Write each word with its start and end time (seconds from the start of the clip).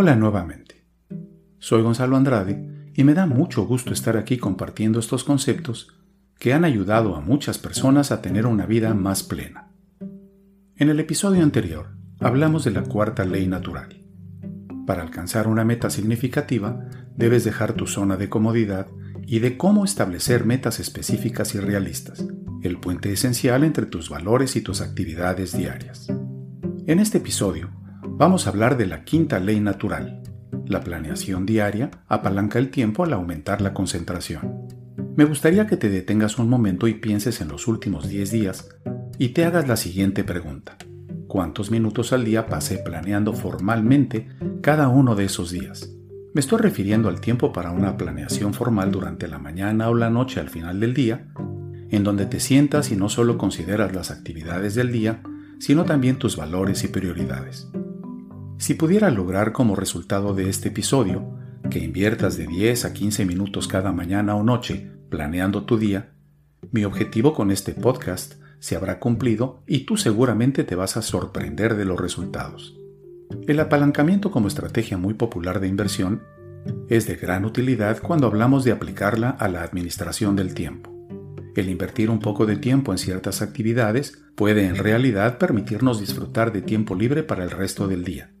Hola 0.00 0.14
nuevamente. 0.14 0.84
Soy 1.58 1.82
Gonzalo 1.82 2.16
Andrade 2.16 2.92
y 2.94 3.02
me 3.02 3.14
da 3.14 3.26
mucho 3.26 3.66
gusto 3.66 3.92
estar 3.92 4.16
aquí 4.16 4.38
compartiendo 4.38 5.00
estos 5.00 5.24
conceptos 5.24 5.88
que 6.38 6.52
han 6.52 6.64
ayudado 6.64 7.16
a 7.16 7.20
muchas 7.20 7.58
personas 7.58 8.12
a 8.12 8.22
tener 8.22 8.46
una 8.46 8.64
vida 8.64 8.94
más 8.94 9.24
plena. 9.24 9.72
En 10.76 10.88
el 10.88 11.00
episodio 11.00 11.42
anterior 11.42 11.96
hablamos 12.20 12.62
de 12.62 12.70
la 12.70 12.84
cuarta 12.84 13.24
ley 13.24 13.48
natural. 13.48 13.88
Para 14.86 15.02
alcanzar 15.02 15.48
una 15.48 15.64
meta 15.64 15.90
significativa, 15.90 16.78
debes 17.16 17.42
dejar 17.42 17.72
tu 17.72 17.88
zona 17.88 18.16
de 18.16 18.28
comodidad 18.28 18.86
y 19.26 19.40
de 19.40 19.56
cómo 19.56 19.84
establecer 19.84 20.44
metas 20.44 20.78
específicas 20.78 21.56
y 21.56 21.58
realistas, 21.58 22.24
el 22.62 22.78
puente 22.78 23.12
esencial 23.12 23.64
entre 23.64 23.86
tus 23.86 24.10
valores 24.10 24.54
y 24.54 24.60
tus 24.60 24.80
actividades 24.80 25.58
diarias. 25.58 26.06
En 26.86 27.00
este 27.00 27.18
episodio, 27.18 27.72
vamos 28.18 28.46
a 28.46 28.50
hablar 28.50 28.76
de 28.76 28.86
la 28.86 29.04
quinta 29.04 29.38
ley 29.38 29.60
natural. 29.60 30.20
La 30.66 30.80
planeación 30.80 31.46
diaria 31.46 31.90
apalanca 32.08 32.58
el 32.58 32.70
tiempo 32.70 33.04
al 33.04 33.12
aumentar 33.12 33.60
la 33.60 33.72
concentración. 33.72 34.66
Me 35.16 35.24
gustaría 35.24 35.68
que 35.68 35.76
te 35.76 35.88
detengas 35.88 36.38
un 36.38 36.48
momento 36.48 36.88
y 36.88 36.94
pienses 36.94 37.40
en 37.40 37.48
los 37.48 37.68
últimos 37.68 38.08
10 38.08 38.30
días 38.32 38.68
y 39.18 39.28
te 39.30 39.44
hagas 39.44 39.68
la 39.68 39.76
siguiente 39.76 40.24
pregunta. 40.24 40.76
¿Cuántos 41.28 41.70
minutos 41.70 42.12
al 42.12 42.24
día 42.24 42.46
pasé 42.46 42.78
planeando 42.78 43.32
formalmente 43.34 44.28
cada 44.62 44.88
uno 44.88 45.14
de 45.14 45.26
esos 45.26 45.52
días? 45.52 45.92
Me 46.34 46.40
estoy 46.40 46.58
refiriendo 46.58 47.08
al 47.08 47.20
tiempo 47.20 47.52
para 47.52 47.70
una 47.70 47.96
planeación 47.96 48.52
formal 48.52 48.90
durante 48.90 49.28
la 49.28 49.38
mañana 49.38 49.90
o 49.90 49.94
la 49.94 50.10
noche 50.10 50.40
al 50.40 50.50
final 50.50 50.80
del 50.80 50.92
día, 50.92 51.28
en 51.90 52.02
donde 52.02 52.26
te 52.26 52.40
sientas 52.40 52.90
y 52.90 52.96
no 52.96 53.08
solo 53.08 53.38
consideras 53.38 53.94
las 53.94 54.10
actividades 54.10 54.74
del 54.74 54.90
día, 54.90 55.22
sino 55.58 55.84
también 55.84 56.16
tus 56.16 56.36
valores 56.36 56.84
y 56.84 56.88
prioridades. 56.88 57.68
Si 58.58 58.74
pudiera 58.74 59.10
lograr 59.10 59.52
como 59.52 59.76
resultado 59.76 60.34
de 60.34 60.48
este 60.50 60.70
episodio 60.70 61.32
que 61.70 61.78
inviertas 61.78 62.36
de 62.36 62.48
10 62.48 62.86
a 62.86 62.92
15 62.92 63.24
minutos 63.24 63.68
cada 63.68 63.92
mañana 63.92 64.34
o 64.34 64.42
noche 64.42 64.90
planeando 65.10 65.64
tu 65.64 65.78
día, 65.78 66.10
mi 66.72 66.84
objetivo 66.84 67.34
con 67.34 67.52
este 67.52 67.72
podcast 67.72 68.34
se 68.58 68.74
habrá 68.74 68.98
cumplido 68.98 69.62
y 69.64 69.86
tú 69.86 69.96
seguramente 69.96 70.64
te 70.64 70.74
vas 70.74 70.96
a 70.96 71.02
sorprender 71.02 71.76
de 71.76 71.84
los 71.84 72.00
resultados. 72.00 72.76
El 73.46 73.60
apalancamiento 73.60 74.32
como 74.32 74.48
estrategia 74.48 74.98
muy 74.98 75.14
popular 75.14 75.60
de 75.60 75.68
inversión 75.68 76.24
es 76.88 77.06
de 77.06 77.14
gran 77.14 77.44
utilidad 77.44 78.02
cuando 78.02 78.26
hablamos 78.26 78.64
de 78.64 78.72
aplicarla 78.72 79.30
a 79.30 79.46
la 79.48 79.62
administración 79.62 80.34
del 80.34 80.54
tiempo. 80.54 80.92
El 81.54 81.68
invertir 81.68 82.10
un 82.10 82.18
poco 82.18 82.44
de 82.44 82.56
tiempo 82.56 82.90
en 82.90 82.98
ciertas 82.98 83.40
actividades 83.40 84.20
puede 84.34 84.66
en 84.66 84.76
realidad 84.76 85.38
permitirnos 85.38 86.00
disfrutar 86.00 86.52
de 86.52 86.62
tiempo 86.62 86.96
libre 86.96 87.22
para 87.22 87.44
el 87.44 87.50
resto 87.50 87.86
del 87.86 88.02
día. 88.04 88.32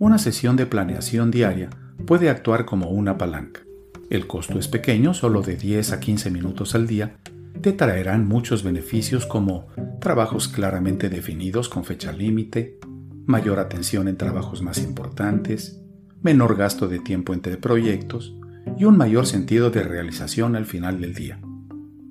Una 0.00 0.18
sesión 0.18 0.54
de 0.54 0.64
planeación 0.64 1.32
diaria 1.32 1.70
puede 2.06 2.30
actuar 2.30 2.64
como 2.64 2.90
una 2.90 3.18
palanca. 3.18 3.62
El 4.10 4.28
costo 4.28 4.60
es 4.60 4.68
pequeño, 4.68 5.12
solo 5.12 5.42
de 5.42 5.56
10 5.56 5.92
a 5.92 5.98
15 5.98 6.30
minutos 6.30 6.76
al 6.76 6.86
día, 6.86 7.16
te 7.60 7.72
traerán 7.72 8.28
muchos 8.28 8.62
beneficios 8.62 9.26
como 9.26 9.66
trabajos 10.00 10.46
claramente 10.46 11.08
definidos 11.08 11.68
con 11.68 11.84
fecha 11.84 12.12
límite, 12.12 12.78
mayor 13.26 13.58
atención 13.58 14.06
en 14.06 14.16
trabajos 14.16 14.62
más 14.62 14.78
importantes, 14.78 15.80
menor 16.22 16.56
gasto 16.56 16.86
de 16.86 17.00
tiempo 17.00 17.34
entre 17.34 17.56
proyectos 17.56 18.36
y 18.78 18.84
un 18.84 18.96
mayor 18.96 19.26
sentido 19.26 19.70
de 19.72 19.82
realización 19.82 20.54
al 20.54 20.66
final 20.66 21.00
del 21.00 21.14
día. 21.14 21.40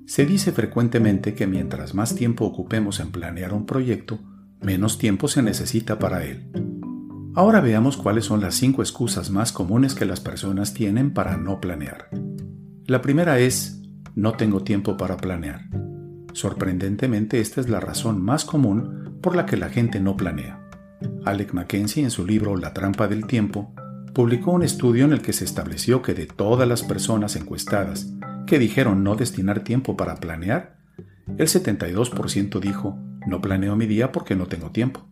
Se 0.04 0.26
dice 0.26 0.52
frecuentemente 0.52 1.32
que 1.32 1.46
mientras 1.46 1.94
más 1.94 2.14
tiempo 2.14 2.44
ocupemos 2.44 3.00
en 3.00 3.12
planear 3.12 3.54
un 3.54 3.64
proyecto, 3.64 4.18
menos 4.60 4.98
tiempo 4.98 5.26
se 5.26 5.40
necesita 5.40 5.98
para 5.98 6.26
él. 6.26 6.77
Ahora 7.34 7.60
veamos 7.60 7.96
cuáles 7.96 8.24
son 8.24 8.40
las 8.40 8.54
cinco 8.54 8.82
excusas 8.82 9.30
más 9.30 9.52
comunes 9.52 9.94
que 9.94 10.06
las 10.06 10.20
personas 10.20 10.74
tienen 10.74 11.12
para 11.12 11.36
no 11.36 11.60
planear. 11.60 12.08
La 12.86 13.02
primera 13.02 13.38
es, 13.38 13.82
no 14.14 14.32
tengo 14.32 14.62
tiempo 14.62 14.96
para 14.96 15.16
planear. 15.16 15.62
Sorprendentemente, 16.32 17.40
esta 17.40 17.60
es 17.60 17.68
la 17.68 17.80
razón 17.80 18.22
más 18.22 18.44
común 18.44 19.18
por 19.22 19.36
la 19.36 19.46
que 19.46 19.56
la 19.56 19.68
gente 19.68 20.00
no 20.00 20.16
planea. 20.16 20.68
Alec 21.24 21.52
Mackenzie, 21.52 22.02
en 22.02 22.10
su 22.10 22.26
libro 22.26 22.56
La 22.56 22.72
trampa 22.72 23.08
del 23.08 23.26
tiempo, 23.26 23.72
publicó 24.14 24.52
un 24.52 24.62
estudio 24.62 25.04
en 25.04 25.12
el 25.12 25.22
que 25.22 25.32
se 25.32 25.44
estableció 25.44 26.02
que 26.02 26.14
de 26.14 26.26
todas 26.26 26.68
las 26.68 26.82
personas 26.82 27.36
encuestadas 27.36 28.12
que 28.46 28.58
dijeron 28.58 29.04
no 29.04 29.14
destinar 29.14 29.60
tiempo 29.60 29.96
para 29.96 30.16
planear, 30.16 30.78
el 31.36 31.46
72% 31.46 32.58
dijo, 32.58 32.98
no 33.26 33.40
planeo 33.40 33.76
mi 33.76 33.86
día 33.86 34.10
porque 34.10 34.34
no 34.34 34.46
tengo 34.46 34.70
tiempo. 34.70 35.06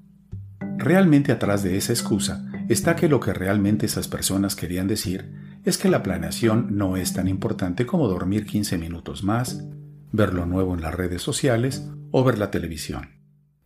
Realmente 0.78 1.32
atrás 1.32 1.62
de 1.62 1.76
esa 1.76 1.92
excusa 1.92 2.46
está 2.68 2.96
que 2.96 3.08
lo 3.08 3.20
que 3.20 3.32
realmente 3.32 3.86
esas 3.86 4.08
personas 4.08 4.56
querían 4.56 4.86
decir 4.86 5.32
es 5.64 5.78
que 5.78 5.88
la 5.88 6.02
planeación 6.02 6.76
no 6.76 6.96
es 6.96 7.12
tan 7.12 7.28
importante 7.28 7.86
como 7.86 8.08
dormir 8.08 8.46
15 8.46 8.78
minutos 8.78 9.24
más, 9.24 9.64
ver 10.12 10.32
lo 10.32 10.46
nuevo 10.46 10.74
en 10.74 10.82
las 10.82 10.94
redes 10.94 11.22
sociales 11.22 11.88
o 12.12 12.22
ver 12.24 12.38
la 12.38 12.50
televisión. 12.50 13.16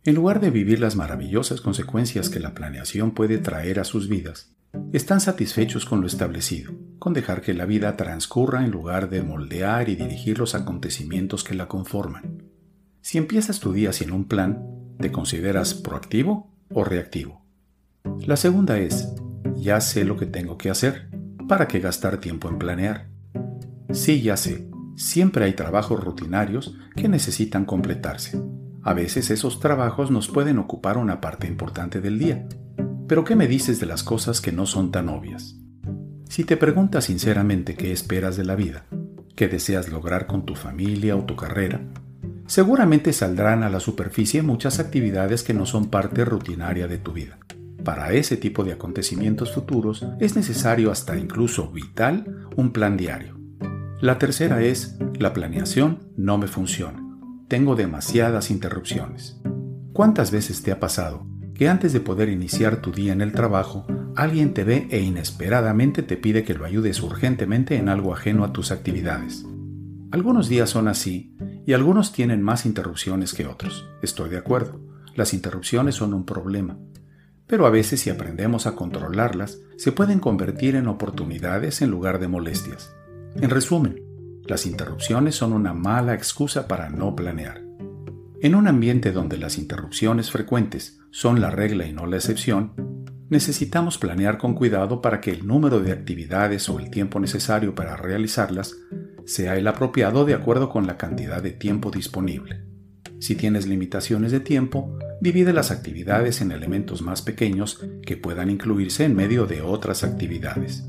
En 0.03 0.15
lugar 0.15 0.39
de 0.39 0.49
vivir 0.49 0.79
las 0.79 0.95
maravillosas 0.95 1.61
consecuencias 1.61 2.29
que 2.29 2.39
la 2.39 2.55
planeación 2.55 3.11
puede 3.11 3.37
traer 3.37 3.79
a 3.79 3.83
sus 3.83 4.07
vidas, 4.09 4.55
están 4.93 5.21
satisfechos 5.21 5.85
con 5.85 6.01
lo 6.01 6.07
establecido, 6.07 6.73
con 6.97 7.13
dejar 7.13 7.41
que 7.41 7.53
la 7.53 7.65
vida 7.65 7.97
transcurra 7.97 8.63
en 8.63 8.71
lugar 8.71 9.09
de 9.09 9.21
moldear 9.21 9.89
y 9.89 9.95
dirigir 9.95 10.39
los 10.39 10.55
acontecimientos 10.55 11.43
que 11.43 11.55
la 11.55 11.67
conforman. 11.67 12.43
Si 13.01 13.17
empiezas 13.17 13.59
tu 13.59 13.73
día 13.73 13.93
sin 13.93 14.11
un 14.11 14.25
plan, 14.25 14.65
¿te 14.99 15.11
consideras 15.11 15.73
proactivo 15.73 16.50
o 16.73 16.83
reactivo? 16.83 17.45
La 18.25 18.35
segunda 18.35 18.77
es, 18.79 19.13
ya 19.55 19.81
sé 19.81 20.05
lo 20.05 20.17
que 20.17 20.25
tengo 20.25 20.57
que 20.57 20.69
hacer, 20.69 21.09
¿para 21.47 21.67
qué 21.67 21.79
gastar 21.79 22.17
tiempo 22.17 22.49
en 22.49 22.57
planear? 22.57 23.07
Sí, 23.91 24.21
ya 24.21 24.37
sé, 24.37 24.67
siempre 24.95 25.45
hay 25.45 25.53
trabajos 25.53 26.03
rutinarios 26.03 26.75
que 26.95 27.09
necesitan 27.09 27.65
completarse. 27.65 28.41
A 28.83 28.93
veces 28.93 29.29
esos 29.29 29.59
trabajos 29.59 30.09
nos 30.09 30.27
pueden 30.27 30.57
ocupar 30.57 30.97
una 30.97 31.21
parte 31.21 31.47
importante 31.47 32.01
del 32.01 32.17
día, 32.17 32.47
pero 33.07 33.23
¿qué 33.23 33.35
me 33.35 33.47
dices 33.47 33.79
de 33.79 33.85
las 33.85 34.03
cosas 34.03 34.41
que 34.41 34.51
no 34.51 34.65
son 34.65 34.91
tan 34.91 35.09
obvias? 35.09 35.57
Si 36.29 36.45
te 36.45 36.57
preguntas 36.57 37.05
sinceramente 37.05 37.75
qué 37.75 37.91
esperas 37.91 38.37
de 38.37 38.45
la 38.45 38.55
vida, 38.55 38.85
qué 39.35 39.47
deseas 39.47 39.89
lograr 39.89 40.27
con 40.27 40.45
tu 40.45 40.55
familia 40.55 41.17
o 41.17 41.25
tu 41.25 41.35
carrera, 41.35 41.81
seguramente 42.51 43.13
saldrán 43.13 43.63
a 43.63 43.69
la 43.69 43.79
superficie 43.79 44.41
muchas 44.41 44.81
actividades 44.81 45.41
que 45.41 45.53
no 45.53 45.65
son 45.65 45.89
parte 45.89 46.25
rutinaria 46.25 46.89
de 46.89 46.97
tu 46.97 47.13
vida. 47.13 47.37
Para 47.85 48.11
ese 48.11 48.35
tipo 48.35 48.65
de 48.65 48.73
acontecimientos 48.73 49.53
futuros 49.53 50.05
es 50.19 50.35
necesario 50.35 50.91
hasta 50.91 51.17
incluso 51.17 51.71
vital 51.71 52.49
un 52.57 52.73
plan 52.73 52.97
diario. 52.97 53.39
La 54.01 54.19
tercera 54.19 54.61
es, 54.61 54.97
la 55.17 55.31
planeación 55.31 55.99
no 56.17 56.37
me 56.37 56.47
funciona. 56.47 57.01
Tengo 57.47 57.77
demasiadas 57.77 58.51
interrupciones. 58.51 59.39
¿Cuántas 59.93 60.29
veces 60.31 60.61
te 60.61 60.73
ha 60.73 60.79
pasado 60.81 61.25
que 61.53 61.69
antes 61.69 61.93
de 61.93 62.01
poder 62.01 62.27
iniciar 62.27 62.81
tu 62.81 62.91
día 62.91 63.13
en 63.13 63.21
el 63.21 63.31
trabajo, 63.31 63.87
alguien 64.17 64.53
te 64.53 64.65
ve 64.65 64.89
e 64.91 64.99
inesperadamente 64.99 66.03
te 66.03 66.17
pide 66.17 66.43
que 66.43 66.55
lo 66.55 66.65
ayudes 66.65 67.01
urgentemente 67.01 67.77
en 67.77 67.87
algo 67.87 68.13
ajeno 68.13 68.43
a 68.43 68.51
tus 68.51 68.71
actividades. 68.71 69.45
Algunos 70.11 70.49
días 70.49 70.69
son 70.69 70.89
así 70.89 71.33
y 71.65 71.73
algunos 71.73 72.11
tienen 72.11 72.41
más 72.41 72.65
interrupciones 72.65 73.33
que 73.33 73.47
otros. 73.47 73.87
Estoy 74.01 74.29
de 74.29 74.37
acuerdo, 74.37 74.79
las 75.15 75.33
interrupciones 75.33 75.95
son 75.95 76.13
un 76.13 76.25
problema. 76.25 76.77
Pero 77.47 77.65
a 77.65 77.69
veces 77.69 77.99
si 77.99 78.09
aprendemos 78.09 78.65
a 78.65 78.75
controlarlas, 78.75 79.59
se 79.77 79.91
pueden 79.91 80.19
convertir 80.19 80.75
en 80.75 80.87
oportunidades 80.87 81.81
en 81.81 81.91
lugar 81.91 82.19
de 82.19 82.27
molestias. 82.27 82.95
En 83.35 83.49
resumen, 83.49 84.01
las 84.45 84.65
interrupciones 84.65 85.35
son 85.35 85.53
una 85.53 85.73
mala 85.73 86.13
excusa 86.13 86.67
para 86.67 86.89
no 86.89 87.15
planear. 87.15 87.61
En 88.41 88.55
un 88.55 88.67
ambiente 88.67 89.11
donde 89.11 89.37
las 89.37 89.57
interrupciones 89.57 90.31
frecuentes 90.31 90.99
son 91.11 91.41
la 91.41 91.51
regla 91.51 91.85
y 91.85 91.93
no 91.93 92.07
la 92.07 92.15
excepción, 92.15 92.73
necesitamos 93.29 93.97
planear 93.97 94.37
con 94.37 94.55
cuidado 94.55 95.01
para 95.01 95.21
que 95.21 95.31
el 95.31 95.45
número 95.45 95.79
de 95.79 95.91
actividades 95.91 96.67
o 96.67 96.79
el 96.79 96.89
tiempo 96.89 97.19
necesario 97.19 97.75
para 97.75 97.95
realizarlas 97.95 98.75
sea 99.31 99.55
el 99.57 99.65
apropiado 99.67 100.25
de 100.25 100.33
acuerdo 100.33 100.69
con 100.69 100.85
la 100.87 100.97
cantidad 100.97 101.41
de 101.41 101.51
tiempo 101.51 101.89
disponible. 101.89 102.65
Si 103.19 103.35
tienes 103.35 103.65
limitaciones 103.65 104.31
de 104.31 104.41
tiempo, 104.41 104.97
divide 105.21 105.53
las 105.53 105.71
actividades 105.71 106.41
en 106.41 106.51
elementos 106.51 107.01
más 107.01 107.21
pequeños 107.21 107.79
que 108.05 108.17
puedan 108.17 108.49
incluirse 108.49 109.05
en 109.05 109.15
medio 109.15 109.45
de 109.45 109.61
otras 109.61 110.03
actividades. 110.03 110.83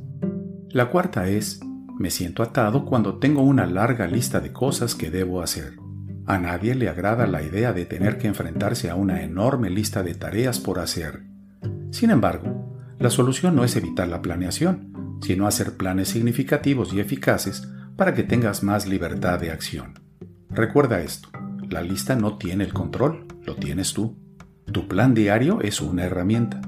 La 0.70 0.90
cuarta 0.90 1.28
es, 1.28 1.60
me 1.98 2.10
siento 2.10 2.42
atado 2.42 2.84
cuando 2.84 3.18
tengo 3.18 3.42
una 3.42 3.66
larga 3.66 4.08
lista 4.08 4.40
de 4.40 4.52
cosas 4.52 4.96
que 4.96 5.10
debo 5.10 5.40
hacer. 5.40 5.74
A 6.26 6.38
nadie 6.38 6.74
le 6.74 6.88
agrada 6.88 7.28
la 7.28 7.42
idea 7.42 7.72
de 7.72 7.84
tener 7.84 8.18
que 8.18 8.26
enfrentarse 8.26 8.90
a 8.90 8.96
una 8.96 9.22
enorme 9.22 9.70
lista 9.70 10.02
de 10.02 10.14
tareas 10.14 10.58
por 10.58 10.80
hacer. 10.80 11.22
Sin 11.90 12.10
embargo, 12.10 12.76
la 12.98 13.10
solución 13.10 13.54
no 13.54 13.62
es 13.62 13.76
evitar 13.76 14.08
la 14.08 14.22
planeación, 14.22 15.18
sino 15.20 15.46
hacer 15.46 15.76
planes 15.76 16.08
significativos 16.08 16.92
y 16.92 17.00
eficaces 17.00 17.68
para 18.02 18.14
que 18.14 18.24
tengas 18.24 18.64
más 18.64 18.88
libertad 18.88 19.38
de 19.38 19.52
acción. 19.52 19.94
Recuerda 20.50 21.02
esto, 21.02 21.28
la 21.70 21.82
lista 21.82 22.16
no 22.16 22.36
tiene 22.36 22.64
el 22.64 22.72
control, 22.72 23.28
lo 23.44 23.54
tienes 23.54 23.92
tú. 23.92 24.16
Tu 24.72 24.88
plan 24.88 25.14
diario 25.14 25.60
es 25.60 25.80
una 25.80 26.02
herramienta. 26.02 26.60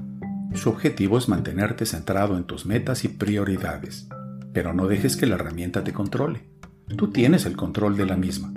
Su 0.53 0.69
objetivo 0.69 1.17
es 1.17 1.27
mantenerte 1.27 1.85
centrado 1.85 2.37
en 2.37 2.45
tus 2.45 2.65
metas 2.65 3.03
y 3.03 3.09
prioridades, 3.09 4.07
pero 4.53 4.73
no 4.73 4.87
dejes 4.87 5.17
que 5.17 5.25
la 5.25 5.35
herramienta 5.35 5.83
te 5.83 5.91
controle. 5.91 6.47
Tú 6.95 7.09
tienes 7.09 7.45
el 7.45 7.57
control 7.57 7.97
de 7.97 8.05
la 8.05 8.15
misma. 8.15 8.53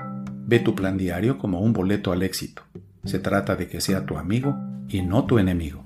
Ve 0.46 0.60
tu 0.60 0.76
plan 0.76 0.96
diario 0.96 1.36
como 1.36 1.60
un 1.60 1.72
boleto 1.72 2.12
al 2.12 2.22
éxito. 2.22 2.62
Se 3.02 3.18
trata 3.18 3.56
de 3.56 3.66
que 3.66 3.80
sea 3.80 4.06
tu 4.06 4.18
amigo 4.18 4.56
y 4.88 5.02
no 5.02 5.24
tu 5.24 5.40
enemigo. 5.40 5.84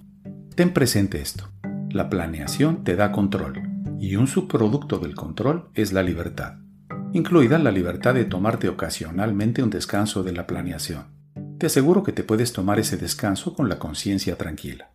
Ten 0.55 0.75
presente 0.75 1.23
esto. 1.23 1.49
La 1.88 2.11
planeación 2.11 2.85
te 2.85 2.97
da 2.97 3.12
control 3.12 3.62
y 3.99 4.17
un 4.17 4.27
subproducto 4.27 4.99
del 4.99 5.15
control 5.15 5.71
es 5.73 5.95
la 5.95 6.03
libertad, 6.03 6.56
incluida 7.12 7.59
la 7.59 7.70
libertad 7.70 8.14
de 8.14 8.25
tomarte 8.25 8.69
ocasionalmente 8.69 9.62
un 9.62 9.70
descanso 9.70 10.23
de 10.23 10.32
la 10.32 10.47
planeación. 10.47 11.05
Te 11.59 11.67
aseguro 11.67 12.03
que 12.03 12.12
te 12.12 12.25
puedes 12.25 12.53
tomar 12.53 12.79
ese 12.79 12.97
descanso 12.97 13.55
con 13.55 13.69
la 13.69 13.79
conciencia 13.79 14.37
tranquila. 14.37 14.91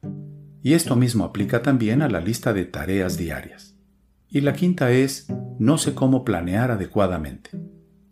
Y 0.62 0.74
esto 0.74 0.96
mismo 0.96 1.24
aplica 1.24 1.62
también 1.62 2.02
a 2.02 2.10
la 2.10 2.20
lista 2.20 2.54
de 2.54 2.66
tareas 2.66 3.18
diarias. 3.18 3.76
Y 4.30 4.42
la 4.42 4.54
quinta 4.54 4.92
es, 4.92 5.28
no 5.60 5.78
sé 5.78 5.94
cómo 5.94 6.26
planear 6.26 6.72
adecuadamente. 6.72 7.52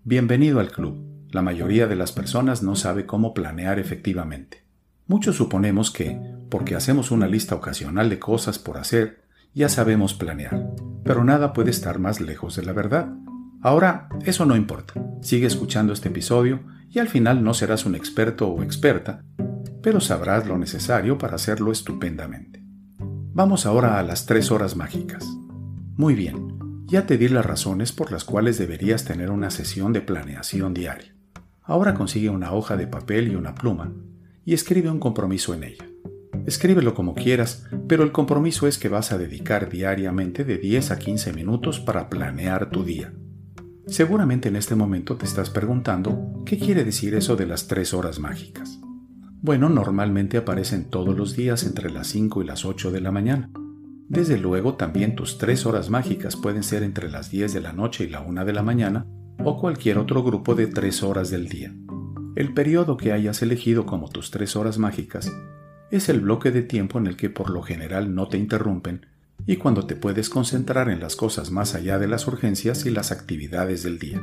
Bienvenido 0.03 0.59
al 0.59 0.71
club. 0.71 1.03
La 1.31 1.41
mayoría 1.41 1.87
de 1.87 1.95
las 1.95 2.11
personas 2.11 2.63
no 2.63 2.75
sabe 2.75 3.05
cómo 3.05 3.33
planear 3.33 3.79
efectivamente. 3.79 4.63
Muchos 5.07 5.35
suponemos 5.35 5.91
que, 5.91 6.19
porque 6.49 6.75
hacemos 6.75 7.11
una 7.11 7.27
lista 7.27 7.55
ocasional 7.55 8.09
de 8.09 8.19
cosas 8.19 8.57
por 8.59 8.77
hacer, 8.77 9.23
ya 9.53 9.67
sabemos 9.67 10.13
planear. 10.13 10.69
Pero 11.03 11.23
nada 11.23 11.51
puede 11.51 11.71
estar 11.71 11.99
más 11.99 12.21
lejos 12.21 12.55
de 12.55 12.63
la 12.63 12.71
verdad. 12.71 13.09
Ahora, 13.65 14.09
eso 14.23 14.45
no 14.45 14.55
importa. 14.55 14.93
Sigue 15.23 15.47
escuchando 15.47 15.91
este 15.91 16.09
episodio 16.09 16.59
y 16.91 16.99
al 16.99 17.07
final 17.07 17.43
no 17.43 17.55
serás 17.55 17.87
un 17.87 17.95
experto 17.95 18.47
o 18.47 18.61
experta, 18.61 19.23
pero 19.81 19.99
sabrás 19.99 20.45
lo 20.45 20.59
necesario 20.59 21.17
para 21.17 21.37
hacerlo 21.37 21.71
estupendamente. 21.71 22.63
Vamos 22.99 23.65
ahora 23.65 23.97
a 23.97 24.03
las 24.03 24.27
tres 24.27 24.51
horas 24.51 24.75
mágicas. 24.75 25.25
Muy 25.97 26.13
bien, 26.13 26.83
ya 26.85 27.07
te 27.07 27.17
di 27.17 27.27
las 27.27 27.43
razones 27.43 27.91
por 27.91 28.11
las 28.11 28.23
cuales 28.23 28.59
deberías 28.59 29.03
tener 29.03 29.31
una 29.31 29.49
sesión 29.49 29.93
de 29.93 30.01
planeación 30.01 30.75
diaria. 30.75 31.15
Ahora 31.63 31.95
consigue 31.95 32.29
una 32.29 32.51
hoja 32.53 32.77
de 32.77 32.85
papel 32.85 33.31
y 33.31 33.35
una 33.35 33.55
pluma 33.55 33.91
y 34.45 34.53
escribe 34.53 34.91
un 34.91 34.99
compromiso 34.99 35.55
en 35.55 35.63
ella. 35.63 35.85
Escríbelo 36.45 36.93
como 36.93 37.15
quieras, 37.15 37.65
pero 37.87 38.03
el 38.03 38.11
compromiso 38.11 38.67
es 38.67 38.77
que 38.77 38.89
vas 38.89 39.11
a 39.11 39.17
dedicar 39.17 39.71
diariamente 39.71 40.43
de 40.43 40.59
10 40.59 40.91
a 40.91 40.99
15 40.99 41.33
minutos 41.33 41.79
para 41.79 42.09
planear 42.11 42.69
tu 42.69 42.83
día. 42.83 43.11
Seguramente 43.87 44.49
en 44.49 44.55
este 44.55 44.73
momento 44.73 45.15
te 45.15 45.25
estás 45.25 45.51
preguntando 45.51 46.41
qué 46.43 46.57
quiere 46.57 46.83
decir 46.83 47.13
eso 47.13 47.35
de 47.35 47.45
las 47.45 47.67
tres 47.67 47.93
horas 47.93 48.19
mágicas. 48.19 48.79
Bueno, 49.41 49.69
normalmente 49.69 50.37
aparecen 50.37 50.85
todos 50.85 51.15
los 51.15 51.35
días 51.35 51.63
entre 51.65 51.91
las 51.91 52.07
5 52.07 52.41
y 52.41 52.45
las 52.45 52.65
8 52.65 52.91
de 52.91 52.99
la 52.99 53.11
mañana. 53.11 53.51
Desde 54.09 54.39
luego 54.39 54.73
también 54.73 55.15
tus 55.15 55.37
tres 55.37 55.67
horas 55.67 55.91
mágicas 55.91 56.35
pueden 56.35 56.63
ser 56.63 56.81
entre 56.81 57.11
las 57.11 57.29
10 57.29 57.53
de 57.53 57.61
la 57.61 57.73
noche 57.73 58.05
y 58.05 58.09
la 58.09 58.21
1 58.21 58.43
de 58.43 58.53
la 58.53 58.63
mañana 58.63 59.05
o 59.43 59.59
cualquier 59.59 59.99
otro 59.99 60.23
grupo 60.23 60.55
de 60.55 60.65
tres 60.65 61.03
horas 61.03 61.29
del 61.29 61.47
día. 61.47 61.75
El 62.35 62.55
periodo 62.55 62.97
que 62.97 63.11
hayas 63.11 63.43
elegido 63.43 63.85
como 63.85 64.09
tus 64.09 64.31
tres 64.31 64.55
horas 64.55 64.79
mágicas 64.79 65.31
es 65.91 66.09
el 66.09 66.21
bloque 66.21 66.49
de 66.49 66.63
tiempo 66.63 66.97
en 66.97 67.05
el 67.05 67.15
que 67.15 67.29
por 67.29 67.51
lo 67.51 67.61
general 67.61 68.15
no 68.15 68.27
te 68.27 68.39
interrumpen 68.39 69.05
y 69.45 69.57
cuando 69.57 69.85
te 69.85 69.95
puedes 69.95 70.29
concentrar 70.29 70.89
en 70.89 70.99
las 70.99 71.15
cosas 71.15 71.51
más 71.51 71.75
allá 71.75 71.99
de 71.99 72.07
las 72.07 72.27
urgencias 72.27 72.85
y 72.85 72.89
las 72.89 73.11
actividades 73.11 73.83
del 73.83 73.99
día. 73.99 74.21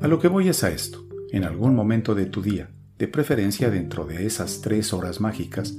A 0.00 0.08
lo 0.08 0.18
que 0.18 0.28
voy 0.28 0.48
es 0.48 0.64
a 0.64 0.70
esto. 0.70 1.06
En 1.30 1.44
algún 1.44 1.74
momento 1.74 2.14
de 2.14 2.26
tu 2.26 2.42
día, 2.42 2.70
de 2.98 3.06
preferencia 3.06 3.70
dentro 3.70 4.04
de 4.04 4.26
esas 4.26 4.60
tres 4.60 4.92
horas 4.92 5.20
mágicas, 5.20 5.76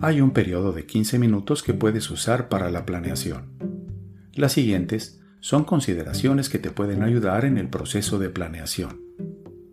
hay 0.00 0.20
un 0.20 0.32
periodo 0.32 0.72
de 0.72 0.84
15 0.84 1.18
minutos 1.18 1.62
que 1.62 1.74
puedes 1.74 2.10
usar 2.10 2.48
para 2.48 2.70
la 2.70 2.84
planeación. 2.84 3.50
Las 4.34 4.52
siguientes 4.52 5.20
son 5.40 5.64
consideraciones 5.64 6.48
que 6.48 6.58
te 6.58 6.70
pueden 6.70 7.02
ayudar 7.02 7.44
en 7.44 7.56
el 7.56 7.68
proceso 7.68 8.18
de 8.18 8.30
planeación. 8.30 9.00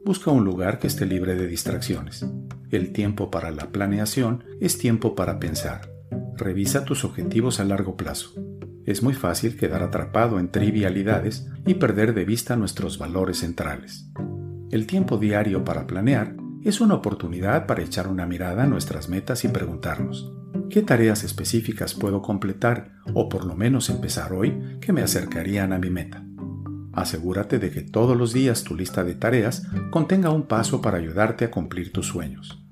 Busca 0.06 0.32
un 0.32 0.46
lugar 0.46 0.80
que 0.80 0.88
esté 0.88 1.06
libre 1.06 1.36
de 1.36 1.48
distracciones. 1.48 2.26
El 2.72 2.94
tiempo 2.94 3.30
para 3.30 3.52
la 3.52 3.72
planeación 3.72 4.44
es 4.60 4.78
tiempo 4.78 5.16
para 5.16 5.40
pensar. 5.40 5.89
Revisa 6.40 6.86
tus 6.86 7.04
objetivos 7.04 7.60
a 7.60 7.66
largo 7.66 7.98
plazo. 7.98 8.32
Es 8.86 9.04
muy 9.04 9.14
fácil 9.14 9.58
quedar 9.58 9.84
atrapado 9.84 10.40
en 10.40 10.50
trivialidades 10.50 11.50
y 11.66 11.74
perder 11.74 12.14
de 12.14 12.24
vista 12.24 12.56
nuestros 12.56 12.98
valores 12.98 13.40
centrales. 13.40 14.10
El 14.72 14.88
tiempo 14.88 15.18
diario 15.18 15.66
para 15.66 15.86
planear 15.86 16.38
es 16.64 16.80
una 16.80 16.96
oportunidad 16.96 17.68
para 17.68 17.84
echar 17.84 18.08
una 18.08 18.26
mirada 18.26 18.64
a 18.64 18.68
nuestras 18.68 19.10
metas 19.10 19.44
y 19.44 19.50
preguntarnos, 19.50 20.32
¿qué 20.70 20.82
tareas 20.82 21.26
específicas 21.26 21.94
puedo 21.94 22.22
completar 22.22 22.94
o 23.14 23.28
por 23.28 23.44
lo 23.44 23.56
menos 23.56 23.90
empezar 23.90 24.32
hoy 24.32 24.78
que 24.80 24.94
me 24.94 25.02
acercarían 25.02 25.74
a 25.74 25.78
mi 25.78 25.90
meta? 25.90 26.24
Asegúrate 26.94 27.60
de 27.60 27.70
que 27.70 27.82
todos 27.82 28.16
los 28.16 28.32
días 28.32 28.64
tu 28.64 28.76
lista 28.76 29.04
de 29.04 29.16
tareas 29.16 29.68
contenga 29.92 30.30
un 30.30 30.44
paso 30.44 30.82
para 30.82 30.98
ayudarte 31.00 31.44
a 31.44 31.52
cumplir 31.52 31.92
tus 31.92 32.08
sueños. 32.08 32.64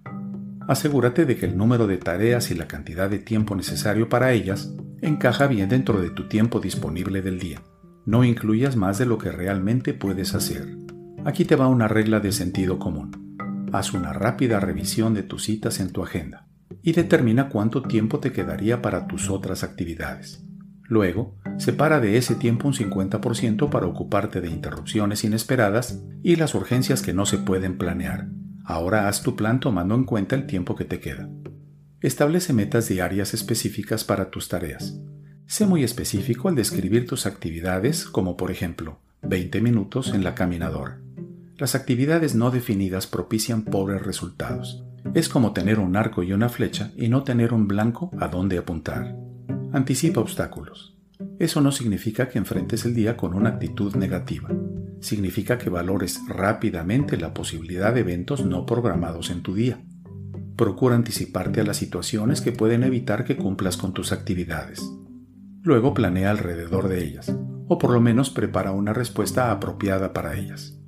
Asegúrate 0.67 1.25
de 1.25 1.37
que 1.37 1.45
el 1.45 1.57
número 1.57 1.87
de 1.87 1.97
tareas 1.97 2.51
y 2.51 2.55
la 2.55 2.67
cantidad 2.67 3.09
de 3.09 3.19
tiempo 3.19 3.55
necesario 3.55 4.09
para 4.09 4.33
ellas 4.33 4.73
encaja 5.01 5.47
bien 5.47 5.69
dentro 5.69 6.01
de 6.01 6.09
tu 6.09 6.27
tiempo 6.27 6.59
disponible 6.59 7.21
del 7.21 7.39
día. 7.39 7.61
No 8.05 8.23
incluyas 8.23 8.75
más 8.75 8.97
de 8.97 9.05
lo 9.05 9.17
que 9.17 9.31
realmente 9.31 9.93
puedes 9.93 10.33
hacer. 10.33 10.77
Aquí 11.25 11.45
te 11.45 11.55
va 11.55 11.67
una 11.67 11.87
regla 11.87 12.19
de 12.19 12.31
sentido 12.31 12.79
común 12.79 13.27
haz 13.71 13.93
una 13.93 14.13
rápida 14.13 14.59
revisión 14.59 15.13
de 15.13 15.23
tus 15.23 15.43
citas 15.43 15.79
en 15.79 15.91
tu 15.91 16.03
agenda 16.03 16.47
y 16.81 16.93
determina 16.93 17.49
cuánto 17.49 17.83
tiempo 17.83 18.19
te 18.19 18.31
quedaría 18.31 18.81
para 18.81 19.07
tus 19.07 19.29
otras 19.29 19.63
actividades. 19.63 20.43
Luego, 20.83 21.35
separa 21.57 21.99
de 21.99 22.17
ese 22.17 22.35
tiempo 22.35 22.67
un 22.67 22.73
50% 22.73 23.69
para 23.69 23.87
ocuparte 23.87 24.39
de 24.39 24.49
interrupciones 24.49 25.23
inesperadas 25.25 26.01
y 26.23 26.37
las 26.37 26.55
urgencias 26.55 27.01
que 27.01 27.13
no 27.13 27.25
se 27.25 27.37
pueden 27.37 27.77
planear. 27.77 28.29
Ahora 28.69 29.07
haz 29.07 29.23
tu 29.23 29.37
plan 29.37 29.61
tomando 29.61 29.95
en 29.95 30.03
cuenta 30.03 30.35
el 30.35 30.45
tiempo 30.45 30.75
que 30.75 30.83
te 30.83 30.99
queda. 30.99 31.29
Establece 32.01 32.51
metas 32.51 32.89
diarias 32.89 33.33
específicas 33.33 34.03
para 34.03 34.29
tus 34.29 34.49
tareas. 34.49 34.99
Sé 35.45 35.65
muy 35.65 35.85
específico 35.85 36.49
al 36.49 36.55
describir 36.55 37.07
tus 37.07 37.25
actividades, 37.25 38.03
como 38.03 38.35
por 38.35 38.51
ejemplo, 38.51 38.99
20 39.21 39.61
minutos 39.61 40.13
en 40.13 40.25
la 40.25 40.35
caminadora. 40.35 40.99
Las 41.55 41.75
actividades 41.75 42.35
no 42.35 42.51
definidas 42.51 43.07
propician 43.07 43.63
pobres 43.63 44.01
resultados. 44.01 44.83
Es 45.13 45.29
como 45.29 45.53
tener 45.53 45.79
un 45.79 45.95
arco 45.95 46.21
y 46.21 46.33
una 46.33 46.49
flecha 46.49 46.91
y 46.97 47.07
no 47.07 47.23
tener 47.23 47.53
un 47.53 47.69
blanco 47.69 48.11
a 48.19 48.27
dónde 48.27 48.57
apuntar. 48.57 49.15
Anticipa 49.71 50.19
obstáculos. 50.19 50.96
Eso 51.39 51.61
no 51.61 51.71
significa 51.71 52.29
que 52.29 52.37
enfrentes 52.37 52.85
el 52.85 52.93
día 52.93 53.15
con 53.15 53.33
una 53.33 53.49
actitud 53.49 53.95
negativa. 53.95 54.49
Significa 54.99 55.57
que 55.57 55.69
valores 55.69 56.21
rápidamente 56.27 57.17
la 57.17 57.33
posibilidad 57.33 57.93
de 57.93 58.01
eventos 58.01 58.45
no 58.45 58.65
programados 58.65 59.29
en 59.29 59.43
tu 59.43 59.53
día. 59.53 59.79
Procura 60.55 60.95
anticiparte 60.95 61.61
a 61.61 61.63
las 61.63 61.77
situaciones 61.77 62.41
que 62.41 62.51
pueden 62.51 62.83
evitar 62.83 63.23
que 63.23 63.37
cumplas 63.37 63.77
con 63.77 63.93
tus 63.93 64.11
actividades. 64.11 64.81
Luego 65.61 65.93
planea 65.93 66.31
alrededor 66.31 66.87
de 66.87 67.03
ellas, 67.03 67.35
o 67.67 67.77
por 67.77 67.91
lo 67.91 68.01
menos 68.01 68.29
prepara 68.29 68.71
una 68.71 68.93
respuesta 68.93 69.51
apropiada 69.51 70.13
para 70.13 70.35
ellas. 70.35 70.79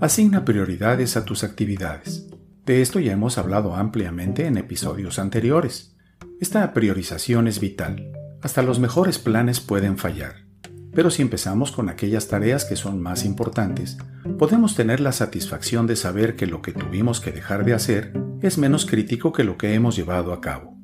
Asigna 0.00 0.44
prioridades 0.44 1.16
a 1.16 1.24
tus 1.24 1.44
actividades. 1.44 2.28
De 2.64 2.82
esto 2.82 2.98
ya 2.98 3.12
hemos 3.12 3.38
hablado 3.38 3.74
ampliamente 3.74 4.46
en 4.46 4.56
episodios 4.56 5.18
anteriores. 5.18 5.96
Esta 6.40 6.72
priorización 6.72 7.46
es 7.46 7.60
vital. 7.60 8.11
Hasta 8.42 8.62
los 8.62 8.80
mejores 8.80 9.18
planes 9.18 9.60
pueden 9.60 9.98
fallar. 9.98 10.34
Pero 10.92 11.10
si 11.10 11.22
empezamos 11.22 11.72
con 11.72 11.88
aquellas 11.88 12.28
tareas 12.28 12.64
que 12.64 12.76
son 12.76 13.00
más 13.00 13.24
importantes, 13.24 13.96
podemos 14.38 14.74
tener 14.74 15.00
la 15.00 15.12
satisfacción 15.12 15.86
de 15.86 15.96
saber 15.96 16.36
que 16.36 16.46
lo 16.46 16.60
que 16.60 16.72
tuvimos 16.72 17.20
que 17.20 17.30
dejar 17.30 17.64
de 17.64 17.72
hacer 17.72 18.12
es 18.42 18.58
menos 18.58 18.84
crítico 18.84 19.32
que 19.32 19.44
lo 19.44 19.56
que 19.56 19.74
hemos 19.74 19.96
llevado 19.96 20.32
a 20.32 20.40
cabo. 20.40 20.76